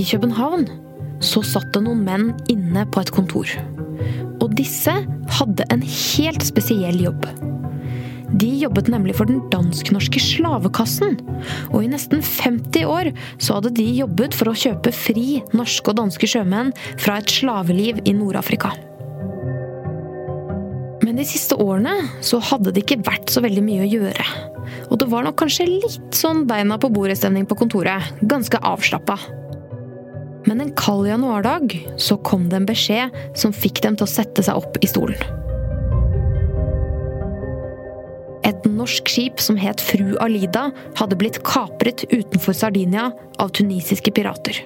I 0.00 0.04
København, 0.06 0.64
så 1.20 1.42
satt 1.44 1.74
det 1.74 1.84
noen 1.84 2.00
menn 2.06 2.30
inne 2.48 2.86
på 2.88 3.02
et 3.02 3.12
kontor. 3.12 3.50
Og 4.40 4.52
disse 4.56 4.94
hadde 5.36 5.66
en 5.72 5.82
helt 5.84 6.44
spesiell 6.46 7.02
jobb. 7.04 7.26
De 8.40 8.48
jobbet 8.62 8.88
nemlig 8.92 9.16
for 9.18 9.28
den 9.28 9.40
dansk-norske 9.52 10.22
slavekassen. 10.22 11.18
Og 11.72 11.82
i 11.82 11.90
nesten 11.90 12.22
50 12.24 12.86
år 12.88 13.10
så 13.42 13.58
hadde 13.58 13.74
de 13.76 13.88
jobbet 13.98 14.36
for 14.38 14.52
å 14.52 14.56
kjøpe 14.56 14.92
fri 14.94 15.42
norske 15.56 15.90
og 15.90 15.98
danske 15.98 16.30
sjømenn 16.30 16.70
fra 16.94 17.18
et 17.20 17.34
slaveliv 17.34 18.00
i 18.06 18.14
Nord-Afrika. 18.16 18.70
Men 21.02 21.18
de 21.18 21.26
siste 21.26 21.58
årene 21.58 21.96
så 22.24 22.38
hadde 22.52 22.72
det 22.72 22.86
ikke 22.86 23.02
vært 23.08 23.34
så 23.34 23.42
veldig 23.42 23.66
mye 23.66 23.84
å 23.84 23.90
gjøre. 23.90 24.30
Og 24.94 25.02
det 25.02 25.10
var 25.10 25.26
nok 25.26 25.40
kanskje 25.42 25.66
litt 25.66 26.16
sånn 26.16 26.46
beina 26.48 26.78
på 26.80 26.92
bordet-stemning 26.94 27.50
på 27.50 27.58
kontoret. 27.58 28.14
Ganske 28.30 28.62
avslappa. 28.62 29.18
Men 30.50 30.64
en 30.64 30.72
kald 30.74 31.06
januardag 31.06 31.76
så 31.96 32.16
kom 32.26 32.48
det 32.50 32.56
en 32.58 32.64
beskjed 32.66 33.14
som 33.38 33.52
fikk 33.54 33.84
dem 33.84 33.94
til 33.94 34.02
å 34.08 34.10
sette 34.10 34.42
seg 34.42 34.58
opp 34.58 34.80
i 34.82 34.88
stolen. 34.90 35.20
Et 38.42 38.66
norsk 38.66 39.06
skip 39.12 39.38
som 39.38 39.54
het 39.60 39.78
Fru 39.78 40.16
Alida, 40.18 40.72
hadde 40.98 41.20
blitt 41.20 41.38
kapret 41.46 42.02
utenfor 42.10 42.56
Sardinia 42.56 43.12
av 43.38 43.54
tunisiske 43.54 44.10
pirater. 44.16 44.58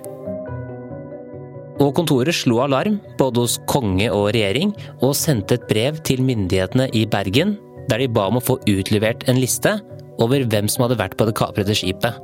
Og 1.85 1.90
kontoret 1.99 2.33
slo 2.33 2.62
alarm, 2.64 2.97
både 3.20 3.44
hos 3.44 3.61
konge 3.68 4.09
og 4.09 4.31
regjering, 4.33 4.73
og 5.05 5.12
sendte 5.20 5.59
et 5.59 5.68
brev 5.68 6.01
til 6.09 6.25
myndighetene 6.25 6.88
i 6.97 7.05
Bergen, 7.05 7.59
der 7.90 8.01
de 8.01 8.09
ba 8.09 8.31
om 8.31 8.40
å 8.40 8.47
få 8.47 8.57
utlevert 8.73 9.29
en 9.29 9.37
liste 9.37 9.83
over 10.16 10.49
hvem 10.49 10.70
som 10.70 10.87
hadde 10.87 11.03
vært 11.03 11.20
på 11.20 11.29
det 11.29 11.37
kaprede 11.37 11.77
skipet. 11.77 12.16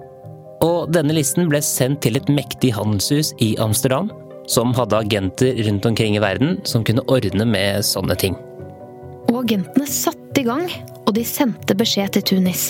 Denne 0.91 1.15
listen 1.15 1.47
ble 1.47 1.61
sendt 1.63 2.01
til 2.03 2.19
et 2.19 2.27
mektig 2.27 2.73
handelshus 2.75 3.29
i 3.39 3.53
Amsterdam, 3.63 4.09
som 4.51 4.73
hadde 4.75 4.99
agenter 4.99 5.55
rundt 5.69 5.87
omkring 5.87 6.17
i 6.19 6.23
verden 6.23 6.57
som 6.67 6.83
kunne 6.83 7.05
ordne 7.07 7.47
med 7.47 7.87
sånne 7.87 8.17
ting. 8.19 8.35
Og 9.31 9.45
agentene 9.45 9.87
satte 9.87 10.43
i 10.43 10.49
gang, 10.49 10.67
og 11.07 11.15
de 11.15 11.23
sendte 11.23 11.79
beskjed 11.79 12.17
til 12.17 12.27
Tunis. 12.33 12.65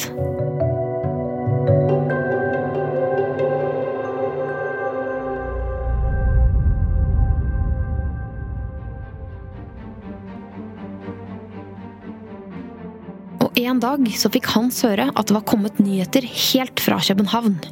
Og 13.40 13.64
en 13.64 13.80
dag 13.80 14.12
så 14.12 14.28
fikk 14.28 14.52
Hans 14.52 14.84
høre 14.84 15.08
at 15.08 15.24
det 15.24 15.40
var 15.40 15.48
kommet 15.48 15.80
nyheter 15.80 16.28
helt 16.28 16.84
fra 16.84 17.00
København. 17.00 17.62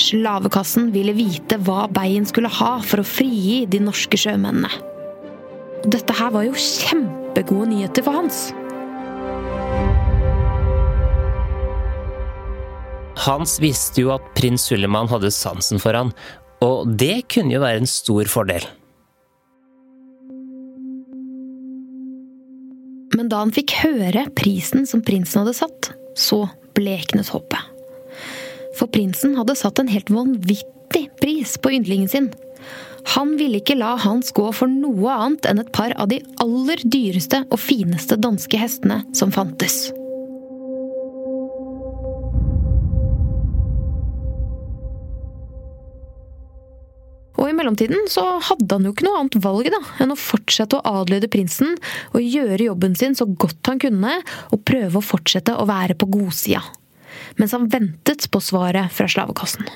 Slavekassen 0.00 0.90
ville 0.94 1.12
vite 1.16 1.58
hva 1.66 1.84
Beien 1.92 2.26
skulle 2.28 2.50
ha 2.60 2.78
for 2.84 3.02
å 3.02 3.06
frigi 3.06 3.66
de 3.70 3.82
norske 3.84 4.18
sjømennene. 4.20 4.70
Dette 5.90 6.16
her 6.16 6.32
var 6.34 6.44
jo 6.44 6.56
kjempegode 6.56 7.70
nyheter 7.70 8.04
for 8.04 8.20
Hans. 8.20 8.50
Hans 13.20 13.58
visste 13.60 14.00
jo 14.00 14.12
at 14.14 14.24
prins 14.36 14.64
Suleiman 14.68 15.08
hadde 15.10 15.32
sansen 15.34 15.80
for 15.82 15.96
han, 15.96 16.12
og 16.64 16.88
det 17.00 17.26
kunne 17.32 17.52
jo 17.52 17.60
være 17.60 17.82
en 17.82 17.90
stor 17.90 18.28
fordel. 18.32 18.64
Men 23.16 23.28
da 23.28 23.42
han 23.42 23.52
fikk 23.52 23.74
høre 23.82 24.24
prisen 24.38 24.86
som 24.88 25.02
prinsen 25.04 25.42
hadde 25.42 25.56
satt, 25.58 25.90
så 26.16 26.46
bleknet 26.76 27.28
håpet. 27.34 27.79
For 28.80 28.88
prinsen 28.88 29.36
hadde 29.36 29.58
satt 29.60 29.78
en 29.82 29.90
helt 29.92 30.08
vanvittig 30.08 31.10
pris 31.20 31.58
på 31.60 31.74
yndlingen 31.76 32.08
sin. 32.08 32.30
Han 33.12 33.34
ville 33.36 33.60
ikke 33.60 33.76
la 33.76 33.92
Hans 34.00 34.32
gå 34.36 34.46
for 34.56 34.72
noe 34.72 35.12
annet 35.12 35.48
enn 35.50 35.60
et 35.60 35.72
par 35.76 35.92
av 36.00 36.08
de 36.08 36.22
aller 36.40 36.80
dyreste 36.84 37.42
og 37.50 37.60
fineste 37.60 38.16
danske 38.20 38.60
hestene 38.60 39.02
som 39.16 39.32
fantes. 39.36 39.90
Og 47.40 47.48
i 47.48 47.54
mellomtiden 47.56 48.08
så 48.12 48.24
hadde 48.48 48.76
han 48.76 48.88
jo 48.88 48.92
ikke 48.92 49.06
noe 49.06 49.20
annet 49.20 49.40
valg 49.44 49.70
da, 49.72 49.80
enn 50.00 50.12
å 50.12 50.20
fortsette 50.20 50.80
å 50.80 50.98
adlyde 51.00 51.28
prinsen 51.32 51.76
og 52.14 52.20
gjøre 52.24 52.68
jobben 52.70 52.96
sin 52.96 53.16
så 53.16 53.28
godt 53.28 53.72
han 53.72 53.80
kunne, 53.80 54.20
og 54.52 54.64
prøve 54.64 55.00
å 55.00 55.04
fortsette 55.04 55.56
å 55.56 55.68
være 55.68 55.96
på 56.00 56.08
godsida. 56.16 56.64
Mens 57.38 57.54
han 57.56 57.68
ventet 57.70 58.26
på 58.30 58.40
svaret 58.42 58.90
fra 58.94 59.06
slavekassen. 59.10 59.68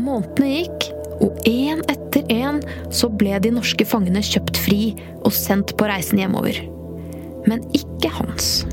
Månedene 0.00 0.50
gikk, 0.56 0.90
og 1.20 1.36
én 1.46 1.84
etter 1.92 2.24
én 2.32 2.62
så 2.94 3.12
ble 3.12 3.36
de 3.44 3.52
norske 3.52 3.84
fangene 3.86 4.24
kjøpt 4.24 4.64
fri 4.64 4.82
og 5.20 5.34
sendt 5.36 5.76
på 5.76 5.88
reisen 5.90 6.22
hjemover 6.22 6.62
men 7.48 7.62
ikke 7.76 8.10
hans. 8.12 8.64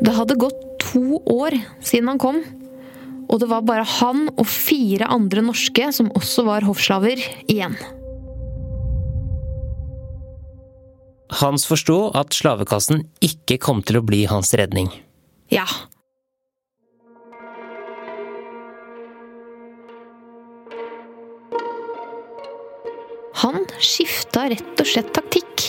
Det 0.00 0.14
hadde 0.14 0.38
gått 0.38 0.62
to 0.84 1.20
år 1.32 1.56
siden 1.84 2.12
han 2.12 2.20
kom, 2.22 2.42
og 3.26 3.40
det 3.42 3.48
var 3.50 3.66
bare 3.66 3.86
han 3.98 4.28
og 4.36 4.46
fire 4.46 5.08
andre 5.10 5.42
norske 5.44 5.90
som 5.94 6.12
også 6.14 6.46
var 6.46 6.66
hoffslaver, 6.66 7.20
igjen. 7.50 7.76
Hans 11.40 11.66
forsto 11.66 12.12
at 12.14 12.34
slavekassen 12.36 13.02
ikke 13.24 13.58
kom 13.62 13.82
til 13.82 13.98
å 13.98 14.04
bli 14.06 14.22
hans 14.30 14.54
redning. 14.56 14.92
Ja. 15.50 15.66
Han 23.42 23.66
skifta 23.82 24.46
rett 24.54 24.80
og 24.80 24.88
slett 24.88 25.12
taktikk. 25.14 25.66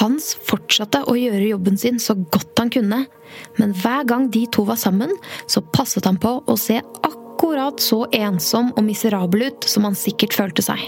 Hans 0.00 0.32
fortsatte 0.48 1.04
å 1.06 1.14
gjøre 1.18 1.52
jobben 1.52 1.78
sin 1.78 2.00
så 2.02 2.16
godt 2.18 2.58
han 2.58 2.72
kunne, 2.74 3.04
men 3.60 3.74
hver 3.82 4.06
gang 4.08 4.26
de 4.34 4.44
to 4.50 4.66
var 4.66 4.80
sammen, 4.80 5.12
så 5.46 5.62
passet 5.74 6.06
han 6.08 6.18
på 6.20 6.40
å 6.50 6.58
se 6.58 6.80
akkurat 7.06 7.82
så 7.82 8.04
ensom 8.14 8.72
og 8.74 8.84
miserabel 8.86 9.48
ut 9.50 9.70
som 9.70 9.86
han 9.86 9.98
sikkert 9.98 10.36
følte 10.36 10.64
seg. 10.66 10.82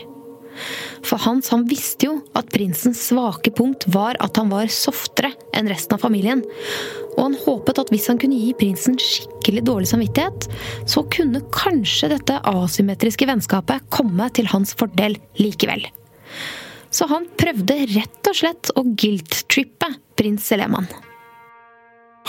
For 1.05 1.21
Hans 1.21 1.51
han 1.53 1.66
visste 1.69 2.09
jo 2.09 2.14
at 2.38 2.49
prinsens 2.55 3.03
svake 3.11 3.53
punkt 3.55 3.85
var 3.92 4.16
at 4.25 4.38
han 4.40 4.51
var 4.53 4.71
softere 4.73 5.35
enn 5.57 5.69
resten 5.71 5.99
av 5.99 6.03
familien. 6.03 6.42
Og 7.16 7.21
han 7.21 7.37
håpet 7.45 7.83
at 7.83 7.92
hvis 7.92 8.09
han 8.11 8.21
kunne 8.21 8.38
gi 8.40 8.55
prinsen 8.59 8.97
skikkelig 9.01 9.66
dårlig 9.69 9.90
samvittighet, 9.92 10.49
så 10.88 11.05
kunne 11.12 11.45
kanskje 11.55 12.11
dette 12.16 12.40
asymmetriske 12.49 13.29
vennskapet 13.29 13.87
komme 13.92 14.31
til 14.37 14.49
hans 14.53 14.75
fordel 14.81 15.21
likevel. 15.40 15.85
Så 16.96 17.04
han 17.11 17.26
prøvde 17.37 17.74
rett 17.92 18.28
og 18.30 18.37
slett 18.38 18.70
å 18.72 18.82
guilt-trippe 18.96 19.90
prins 20.16 20.46
Seleman. 20.48 20.87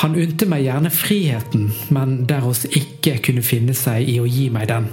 Han 0.01 0.17
unte 0.19 0.45
meg 0.49 0.65
gjerne 0.65 0.91
friheten, 0.93 1.69
men 1.95 2.19
der 2.29 2.43
hos 2.43 2.65
ikke 2.67 3.15
kunne 3.23 3.45
finne 3.45 3.73
seg 3.77 4.09
i 4.11 4.17
å 4.19 4.27
gi 4.27 4.49
meg 4.53 4.67
den. 4.69 4.89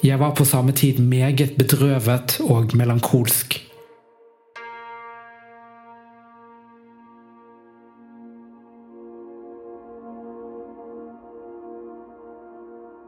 Jeg 0.00 0.16
var 0.20 0.32
på 0.36 0.46
samme 0.48 0.72
tid 0.76 0.98
meget 1.02 1.58
bedrøvet 1.60 2.38
og 2.46 2.72
melankolsk. 2.78 3.58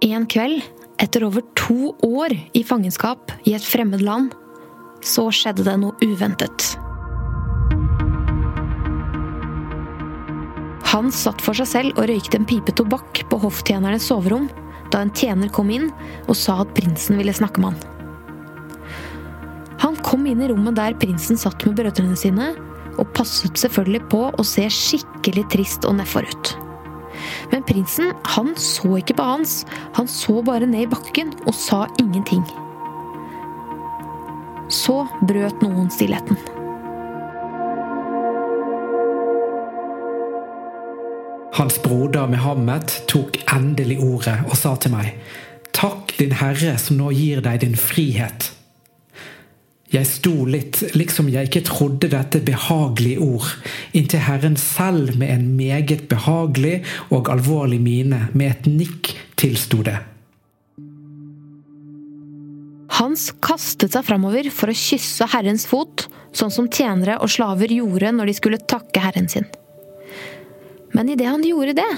En 0.09 0.27
kveld, 0.29 0.61
etter 0.99 1.25
over 1.25 1.45
to 1.57 1.95
år 2.05 2.35
i 2.57 2.65
fangenskap 2.67 3.33
i 3.47 3.55
et 3.55 3.65
fremmed 3.65 4.03
land, 4.03 4.35
så 5.05 5.29
skjedde 5.35 5.67
det 5.67 5.77
noe 5.81 5.97
uventet. 6.05 6.75
Han 10.89 11.13
satt 11.13 11.43
for 11.45 11.57
seg 11.59 11.69
selv 11.69 11.99
og 12.01 12.09
røykte 12.09 12.41
en 12.41 12.49
pipe 12.49 12.73
tobakk 12.73 13.23
på 13.29 13.39
hofftjenernes 13.43 14.09
soverom 14.09 14.49
da 14.93 15.03
en 15.05 15.13
tjener 15.13 15.51
kom 15.53 15.69
inn 15.73 15.91
og 16.27 16.37
sa 16.39 16.63
at 16.63 16.73
prinsen 16.77 17.19
ville 17.21 17.35
snakke 17.37 17.61
med 17.61 17.75
han. 17.77 17.99
Han 19.79 19.99
kom 20.03 20.25
inn 20.27 20.41
i 20.43 20.49
rommet 20.51 20.79
der 20.79 20.97
prinsen 20.99 21.39
satt 21.39 21.63
med 21.67 21.77
brødrene 21.79 22.17
sine, 22.19 22.55
og 22.99 23.13
passet 23.15 23.61
selvfølgelig 23.61 24.01
på 24.11 24.23
å 24.35 24.47
se 24.47 24.65
skikkelig 24.75 25.45
trist 25.53 25.87
og 25.87 26.01
nedfor 26.01 26.27
ut. 26.27 26.55
Men 27.53 27.63
prinsen 27.69 28.11
han 28.35 28.55
så 28.59 28.97
ikke 28.99 29.19
på 29.19 29.27
Hans, 29.29 29.61
han 29.95 30.11
så 30.11 30.41
bare 30.43 30.67
ned 30.67 30.89
i 30.89 30.91
bakken 30.91 31.31
og 31.47 31.55
sa 31.55 31.85
ingenting. 32.03 32.43
Så 34.69 35.01
brøt 35.25 35.63
noen 35.65 35.89
stillheten. 35.93 36.37
Hans 41.59 41.79
broder 41.83 42.29
Mehammed 42.31 42.93
tok 43.11 43.41
endelig 43.51 43.97
ordet 44.05 44.37
og 44.47 44.55
sa 44.61 44.77
til 44.79 44.93
meg, 44.95 45.17
Takk 45.75 46.13
din 46.19 46.35
Herre 46.39 46.77
som 46.81 46.99
nå 46.99 47.11
gir 47.15 47.41
deg 47.45 47.63
din 47.63 47.77
frihet. 47.79 48.51
Jeg 49.89 50.05
sto 50.05 50.45
litt, 50.45 50.83
liksom 50.93 51.31
jeg 51.33 51.49
ikke 51.49 51.65
trodde 51.65 52.11
dette 52.13 52.43
behagelige 52.45 53.25
ord, 53.25 53.49
inntil 53.97 54.21
Herren 54.27 54.59
selv 54.61 55.17
med 55.17 55.33
en 55.33 55.49
meget 55.57 56.05
behagelig 56.11 56.83
og 57.09 57.31
alvorlig 57.33 57.81
mine, 57.81 58.27
med 58.35 58.53
et 58.53 58.69
nikk, 58.69 59.15
tilsto 59.41 59.81
det. 59.87 59.97
Hans 62.99 63.29
kastet 63.45 63.95
seg 63.95 64.07
framover 64.09 64.49
for 64.51 64.73
å 64.73 64.77
kysse 64.77 65.29
Herrens 65.31 65.69
fot, 65.71 66.09
sånn 66.35 66.51
som 66.51 66.67
tjenere 66.67 67.19
og 67.23 67.31
slaver 67.31 67.71
gjorde 67.71 68.11
når 68.17 68.31
de 68.31 68.37
skulle 68.37 68.63
takke 68.71 69.03
Herren 69.05 69.31
sin. 69.31 69.47
Men 70.97 71.13
idet 71.13 71.29
han 71.31 71.45
gjorde 71.47 71.77
det, 71.79 71.91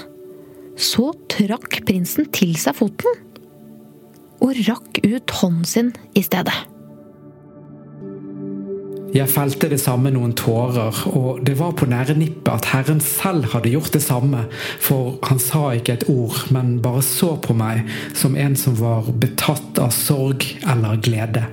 så 0.77 1.09
trakk 1.31 1.81
prinsen 1.87 2.29
til 2.33 2.53
seg 2.59 2.77
foten. 2.77 3.23
Og 4.41 4.57
rakk 4.67 5.01
ut 5.05 5.33
hånden 5.41 5.67
sin 5.67 5.91
i 6.17 6.23
stedet. 6.25 6.70
Jeg 9.11 9.27
felte 9.27 9.67
det 9.67 9.81
samme 9.83 10.07
noen 10.13 10.31
tårer, 10.39 10.95
og 11.11 11.41
det 11.43 11.57
var 11.59 11.73
på 11.75 11.87
nære 11.91 12.15
nippet 12.15 12.51
at 12.53 12.69
Herren 12.71 13.01
selv 13.03 13.49
hadde 13.51 13.73
gjort 13.73 13.91
det 13.91 14.03
samme, 14.05 14.45
for 14.79 15.17
han 15.27 15.41
sa 15.41 15.73
ikke 15.75 15.97
et 15.97 16.05
ord, 16.11 16.37
men 16.55 16.77
bare 16.83 17.03
så 17.03 17.33
på 17.43 17.55
meg 17.57 17.83
som 18.15 18.37
en 18.39 18.55
som 18.55 18.77
var 18.79 19.09
betatt 19.11 19.81
av 19.83 19.91
sorg 19.95 20.47
eller 20.63 21.01
glede. 21.03 21.43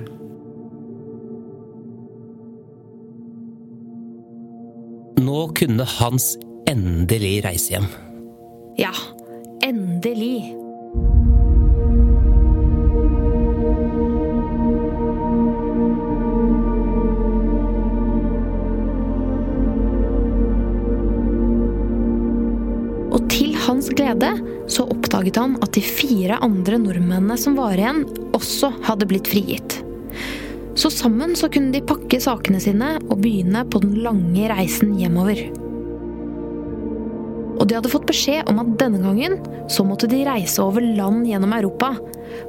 Nå 5.19 5.41
kunne 5.59 5.83
Hans 5.97 6.37
endelig 6.69 7.41
reise 7.43 7.75
hjem. 7.75 7.91
Ja, 8.79 8.95
endelig. 9.67 10.58
Glede 23.99 24.31
så 24.71 24.85
oppdaget 24.89 25.39
han 25.41 25.57
at 25.63 25.73
de 25.75 25.83
fire 25.83 26.39
andre 26.45 26.79
nordmennene 26.81 27.37
som 27.39 27.57
var 27.59 27.77
igjen, 27.77 28.05
også 28.37 28.71
hadde 28.87 29.07
blitt 29.09 29.29
frigitt. 29.29 29.79
Så 30.79 30.91
sammen 30.93 31.35
så 31.35 31.49
kunne 31.51 31.73
de 31.75 31.83
pakke 31.83 32.21
sakene 32.23 32.61
sine 32.63 32.93
og 33.09 33.17
begynne 33.23 33.65
på 33.67 33.81
den 33.83 33.97
lange 34.05 34.45
reisen 34.51 34.93
hjemover. 34.99 35.41
Og 37.59 37.65
de 37.67 37.75
hadde 37.75 37.91
fått 37.91 38.07
beskjed 38.07 38.47
om 38.47 38.61
at 38.61 38.77
denne 38.79 39.01
gangen 39.03 39.35
så 39.71 39.83
måtte 39.83 40.07
de 40.07 40.21
reise 40.23 40.63
over 40.63 40.85
land 40.85 41.25
gjennom 41.27 41.51
Europa. 41.57 41.91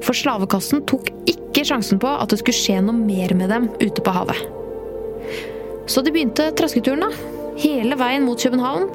For 0.05 0.15
slavekassen 0.15 0.85
tok 0.87 1.11
ikke 1.31 1.65
sjansen 1.67 1.99
på 1.99 2.13
at 2.13 2.31
det 2.31 2.39
skulle 2.45 2.61
skje 2.61 2.79
noe 2.85 2.95
mer 2.95 3.35
med 3.35 3.51
dem 3.51 3.67
ute 3.81 4.05
på 4.05 4.15
havet. 4.15 4.39
Så 5.91 6.05
de 6.07 6.15
begynte 6.15 6.53
trasketuren, 6.55 7.03
da. 7.03 7.30
Hele 7.61 7.97
veien 8.01 8.25
mot 8.25 8.41
København, 8.41 8.87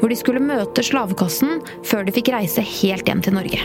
hvor 0.00 0.08
de 0.08 0.16
skulle 0.16 0.40
møte 0.40 0.82
slavekassen 0.84 1.58
før 1.84 2.06
de 2.06 2.14
fikk 2.16 2.32
reise 2.32 2.64
helt 2.64 3.04
hjem 3.04 3.20
til 3.24 3.36
Norge. 3.36 3.60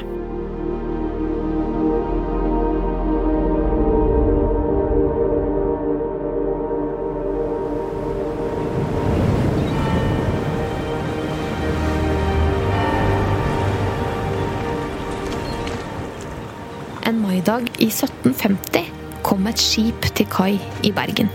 En 17.07 17.21
maidag 17.23 17.71
i 17.79 17.87
1750 17.87 18.91
kom 19.23 19.47
et 19.47 19.61
skip 19.61 20.11
til 20.19 20.27
kai 20.27 20.57
i 20.83 20.91
Bergen. 20.91 21.31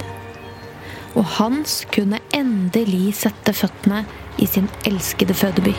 Og 1.14 1.24
Hans 1.36 1.82
kunne 1.94 2.18
endelig 2.34 3.14
sette 3.22 3.54
føttene 3.54 4.02
i 4.42 4.48
sin 4.50 4.66
elskede 4.88 5.36
fødeby. 5.36 5.74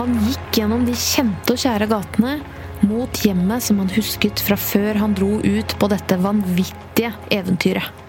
Han 0.00 0.16
gikk 0.26 0.58
gjennom 0.58 0.86
de 0.88 0.96
kjente 0.98 1.54
og 1.54 1.62
kjære 1.62 1.86
gatene 1.92 2.36
mot 2.82 3.22
hjemmet 3.22 3.62
som 3.62 3.78
han 3.78 3.92
husket 3.94 4.42
fra 4.42 4.58
før 4.58 4.98
han 4.98 5.14
dro 5.14 5.36
ut 5.38 5.76
på 5.78 5.90
dette 5.92 6.18
vanvittige 6.18 7.12
eventyret. 7.30 8.01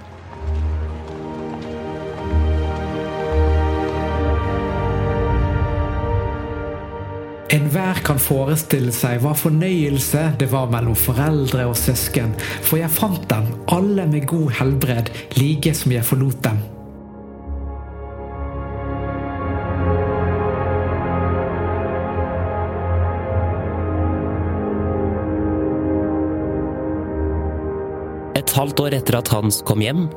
Enhver 7.94 8.08
kan 8.08 8.18
forestille 8.18 8.90
seg 8.90 9.20
hva 9.22 9.36
fornøyelse 9.38 10.22
det 10.42 10.48
var 10.50 10.66
mellom 10.72 10.96
foreldre 10.98 11.68
og 11.70 11.76
søsken, 11.78 12.32
for 12.66 12.80
jeg 12.82 12.90
fant 12.90 13.28
dem, 13.30 13.46
alle 13.70 14.08
med 14.10 14.26
god 14.26 14.50
helbred, 14.58 15.12
like 15.38 15.76
som 15.78 15.94
jeg 15.94 16.02
forlot 16.02 16.42
dem. 16.42 16.58
Et 28.34 28.58
halvt 28.58 28.88
år 28.88 28.98
etter 28.98 29.22
at 29.22 29.30
Hans 29.38 29.62
kom 29.62 29.86
hjem, 29.86 30.08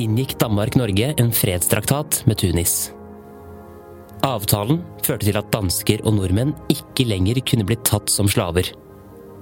inngikk 0.00 0.38
Danmark-Norge 0.40 1.12
en 1.20 1.36
fredstraktat 1.36 2.24
med 2.24 2.40
Tunis. 2.40 2.95
Avtalen 4.26 4.80
førte 5.06 5.28
til 5.28 5.38
at 5.38 5.52
dansker 5.54 6.02
og 6.06 6.16
nordmenn 6.16 6.54
ikke 6.72 7.06
lenger 7.06 7.38
kunne 7.46 7.66
bli 7.68 7.76
tatt 7.86 8.10
som 8.10 8.26
slaver. 8.30 8.72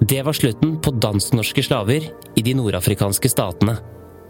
Det 0.05 0.21
var 0.27 0.37
slutten 0.37 0.75
på 0.85 0.93
dansk-norske 1.01 1.65
slaver 1.65 2.11
i 2.37 2.45
de 2.45 2.53
nordafrikanske 2.59 3.31
statene, 3.33 3.79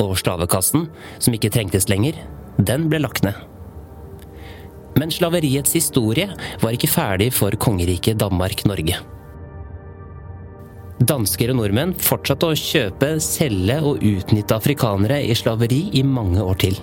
og 0.03 0.15
slavekassen, 0.21 0.87
som 1.19 1.35
ikke 1.35 1.51
trengtes 1.55 1.89
lenger, 1.91 2.21
den 2.59 2.87
ble 2.91 3.01
lagt 3.03 3.25
ned. 3.27 3.35
Men 4.95 5.11
slaveriets 5.11 5.75
historie 5.75 6.29
var 6.63 6.77
ikke 6.77 6.91
ferdig 6.93 7.33
for 7.35 7.55
kongeriket 7.59 8.21
Danmark-Norge. 8.23 9.01
Dansker 11.05 11.51
og 11.51 11.59
nordmenn 11.59 11.97
fortsatte 11.99 12.53
å 12.53 12.59
kjøpe, 12.59 13.17
selge 13.21 13.81
og 13.83 14.05
utnytte 14.07 14.55
afrikanere 14.55 15.19
i 15.27 15.35
slaveri 15.35 15.89
i 15.99 16.05
mange 16.07 16.45
år 16.45 16.61
til. 16.63 16.79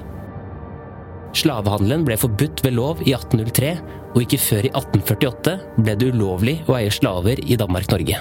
Slavehandelen 1.37 2.03
ble 2.07 2.17
forbudt 2.19 2.63
ved 2.65 2.75
lov 2.75 3.01
i 3.05 3.13
1803, 3.15 3.71
og 4.11 4.19
ikke 4.25 4.39
før 4.41 4.67
i 4.67 4.73
1848 4.73 5.55
ble 5.79 5.95
det 5.95 6.11
ulovlig 6.11 6.57
å 6.67 6.75
eie 6.75 6.91
slaver 6.91 7.39
i 7.45 7.57
Danmark-Norge. 7.59 8.19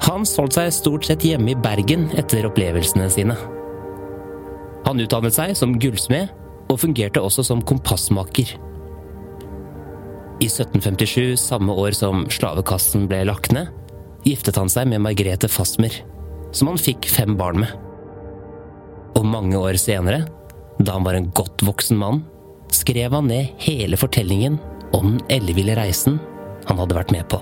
Hans 0.00 0.32
holdt 0.40 0.56
seg 0.56 0.72
stort 0.74 1.06
sett 1.06 1.24
hjemme 1.26 1.52
i 1.52 1.58
Bergen 1.58 2.08
etter 2.18 2.48
opplevelsene 2.48 3.06
sine. 3.12 3.36
Han 4.86 5.02
utdannet 5.02 5.36
seg 5.36 5.54
som 5.58 5.76
gullsmed, 5.78 6.32
og 6.70 6.78
fungerte 6.78 7.22
også 7.22 7.42
som 7.46 7.62
kompassmaker. 7.66 8.54
I 10.40 10.46
1757, 10.46 11.34
samme 11.36 11.74
år 11.74 11.96
som 11.98 12.24
slavekassen 12.32 13.08
ble 13.10 13.24
lagt 13.28 13.52
ned, 13.52 13.68
giftet 14.24 14.56
han 14.56 14.70
seg 14.72 14.88
med 14.88 15.02
Margrethe 15.04 15.50
Fasmer, 15.50 15.92
som 16.54 16.70
han 16.70 16.80
fikk 16.80 17.08
fem 17.10 17.34
barn 17.38 17.60
med. 17.64 17.74
Og 19.18 19.26
mange 19.26 19.58
år 19.58 19.76
senere, 19.82 20.22
da 20.80 20.96
han 20.96 21.04
var 21.04 21.14
en 21.18 21.30
godt 21.36 21.62
voksen 21.66 21.98
mann, 22.00 22.22
skrev 22.72 23.12
han 23.12 23.28
ned 23.28 23.54
hele 23.60 23.98
fortellingen 24.00 24.58
om 24.96 25.16
den 25.16 25.24
elleville 25.40 25.76
reisen 25.78 26.18
han 26.68 26.80
hadde 26.80 26.96
vært 26.96 27.14
med 27.14 27.26
på. 27.30 27.40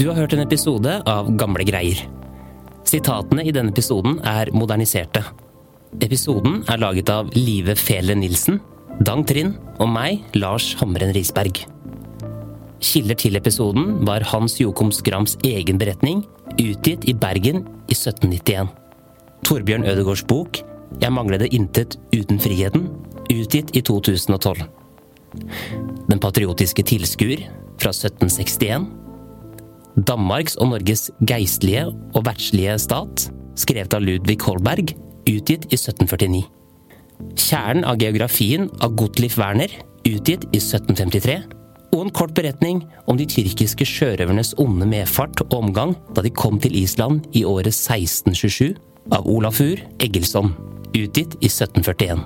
Du 0.00 0.06
har 0.08 0.16
hørt 0.16 0.32
en 0.32 0.40
episode 0.40 0.92
av 1.04 1.26
Gamle 1.36 1.60
greier. 1.68 1.98
Sitatene 2.88 3.42
i 3.44 3.52
denne 3.52 3.68
episoden 3.68 4.14
er 4.24 4.48
moderniserte. 4.56 5.20
Episoden 6.00 6.62
er 6.72 6.80
laget 6.80 7.10
av 7.12 7.28
Live 7.36 7.74
Fele 7.76 8.14
Nilsen, 8.16 8.62
Dang 9.04 9.26
Trind 9.28 9.58
og 9.76 9.90
meg, 9.92 10.22
Lars 10.40 10.70
Hamren 10.80 11.12
Risberg. 11.12 11.60
Kilder 12.80 13.18
til 13.20 13.36
episoden 13.36 13.98
var 14.08 14.24
Hans 14.30 14.56
Jokum 14.62 14.88
Skrams 14.88 15.36
egen 15.44 15.76
beretning, 15.82 16.22
utgitt 16.54 17.04
i 17.04 17.12
Bergen 17.12 17.66
i 17.84 17.98
1791. 17.98 18.72
Torbjørn 19.44 19.84
Ødegårds 19.84 20.24
bok 20.24 20.62
'Jeg 20.96 21.12
manglede 21.12 21.52
intet 21.52 21.98
uten 22.16 22.40
friheten', 22.40 22.88
utgitt 23.28 23.76
i 23.76 23.82
2012. 23.84 24.64
Den 26.08 26.18
patriotiske 26.18 26.82
tilskuer 26.88 27.44
fra 27.76 27.92
1761 27.92 28.99
Danmarks 29.96 30.56
og 30.60 30.70
Norges 30.72 31.08
geistlige 31.26 31.88
og 31.90 32.24
verdslige 32.26 32.76
stat, 32.78 33.28
skrevet 33.58 33.94
av 33.96 34.04
Ludvig 34.04 34.38
Holberg, 34.46 34.92
utgitt 35.28 35.66
i 35.70 35.78
1749. 35.78 36.42
Kjernen 37.36 37.84
av 37.84 37.98
geografien 38.00 38.68
av 38.80 38.94
Gottlief 38.98 39.38
Werner, 39.40 39.72
utgitt 40.08 40.46
i 40.54 40.60
1753. 40.60 41.40
Og 41.90 42.04
en 42.04 42.12
kort 42.14 42.32
beretning 42.36 42.84
om 43.10 43.18
de 43.18 43.26
tyrkiske 43.28 43.84
sjørøvernes 43.88 44.54
onde 44.62 44.86
medfart 44.88 45.42
og 45.48 45.56
omgang 45.58 45.96
da 46.14 46.22
de 46.22 46.30
kom 46.30 46.60
til 46.62 46.76
Island 46.78 47.26
i 47.36 47.42
året 47.44 47.74
1627, 47.74 48.76
av 49.10 49.26
Olafur 49.26 49.80
Eggelsson, 49.98 50.52
utgitt 50.94 51.34
i 51.40 51.48
1741. 51.50 52.20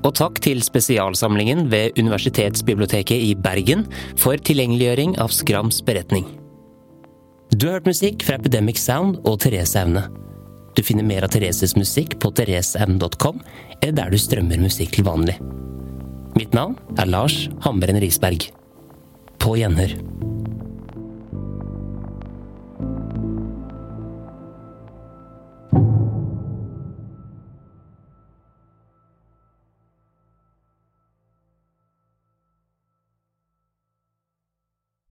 Og 0.00 0.12
takk 0.16 0.40
til 0.44 0.60
spesialsamlingen 0.64 1.66
ved 1.72 1.96
Universitetsbiblioteket 2.00 3.24
i 3.30 3.34
Bergen 3.36 3.86
for 4.20 4.36
tilgjengeliggjøring 4.36 5.16
av 5.20 5.32
Skrams 5.32 5.80
beretning. 5.84 6.28
Du 7.50 7.66
har 7.66 7.80
hørt 7.80 7.88
musikk 7.90 8.22
fra 8.22 8.36
Epidemic 8.38 8.78
Sound 8.78 9.18
og 9.26 9.40
Therese 9.42 9.80
Aune. 9.80 10.04
Du 10.78 10.84
finner 10.86 11.02
mer 11.02 11.26
av 11.26 11.32
Thereses 11.34 11.74
musikk 11.74 12.14
på 12.22 12.30
thereseaune.com, 12.38 13.40
eller 13.80 13.96
der 13.96 14.12
du 14.12 14.18
strømmer 14.22 14.62
musikk 14.62 14.94
til 14.94 15.08
vanlig. 15.08 15.34
Mitt 16.38 16.54
navn 16.54 16.78
er 16.94 17.10
Lars 17.10 17.48
Hammeren 17.66 17.98
Risberg. 18.00 18.46
På 19.42 19.56
gjenhør. 19.58 19.96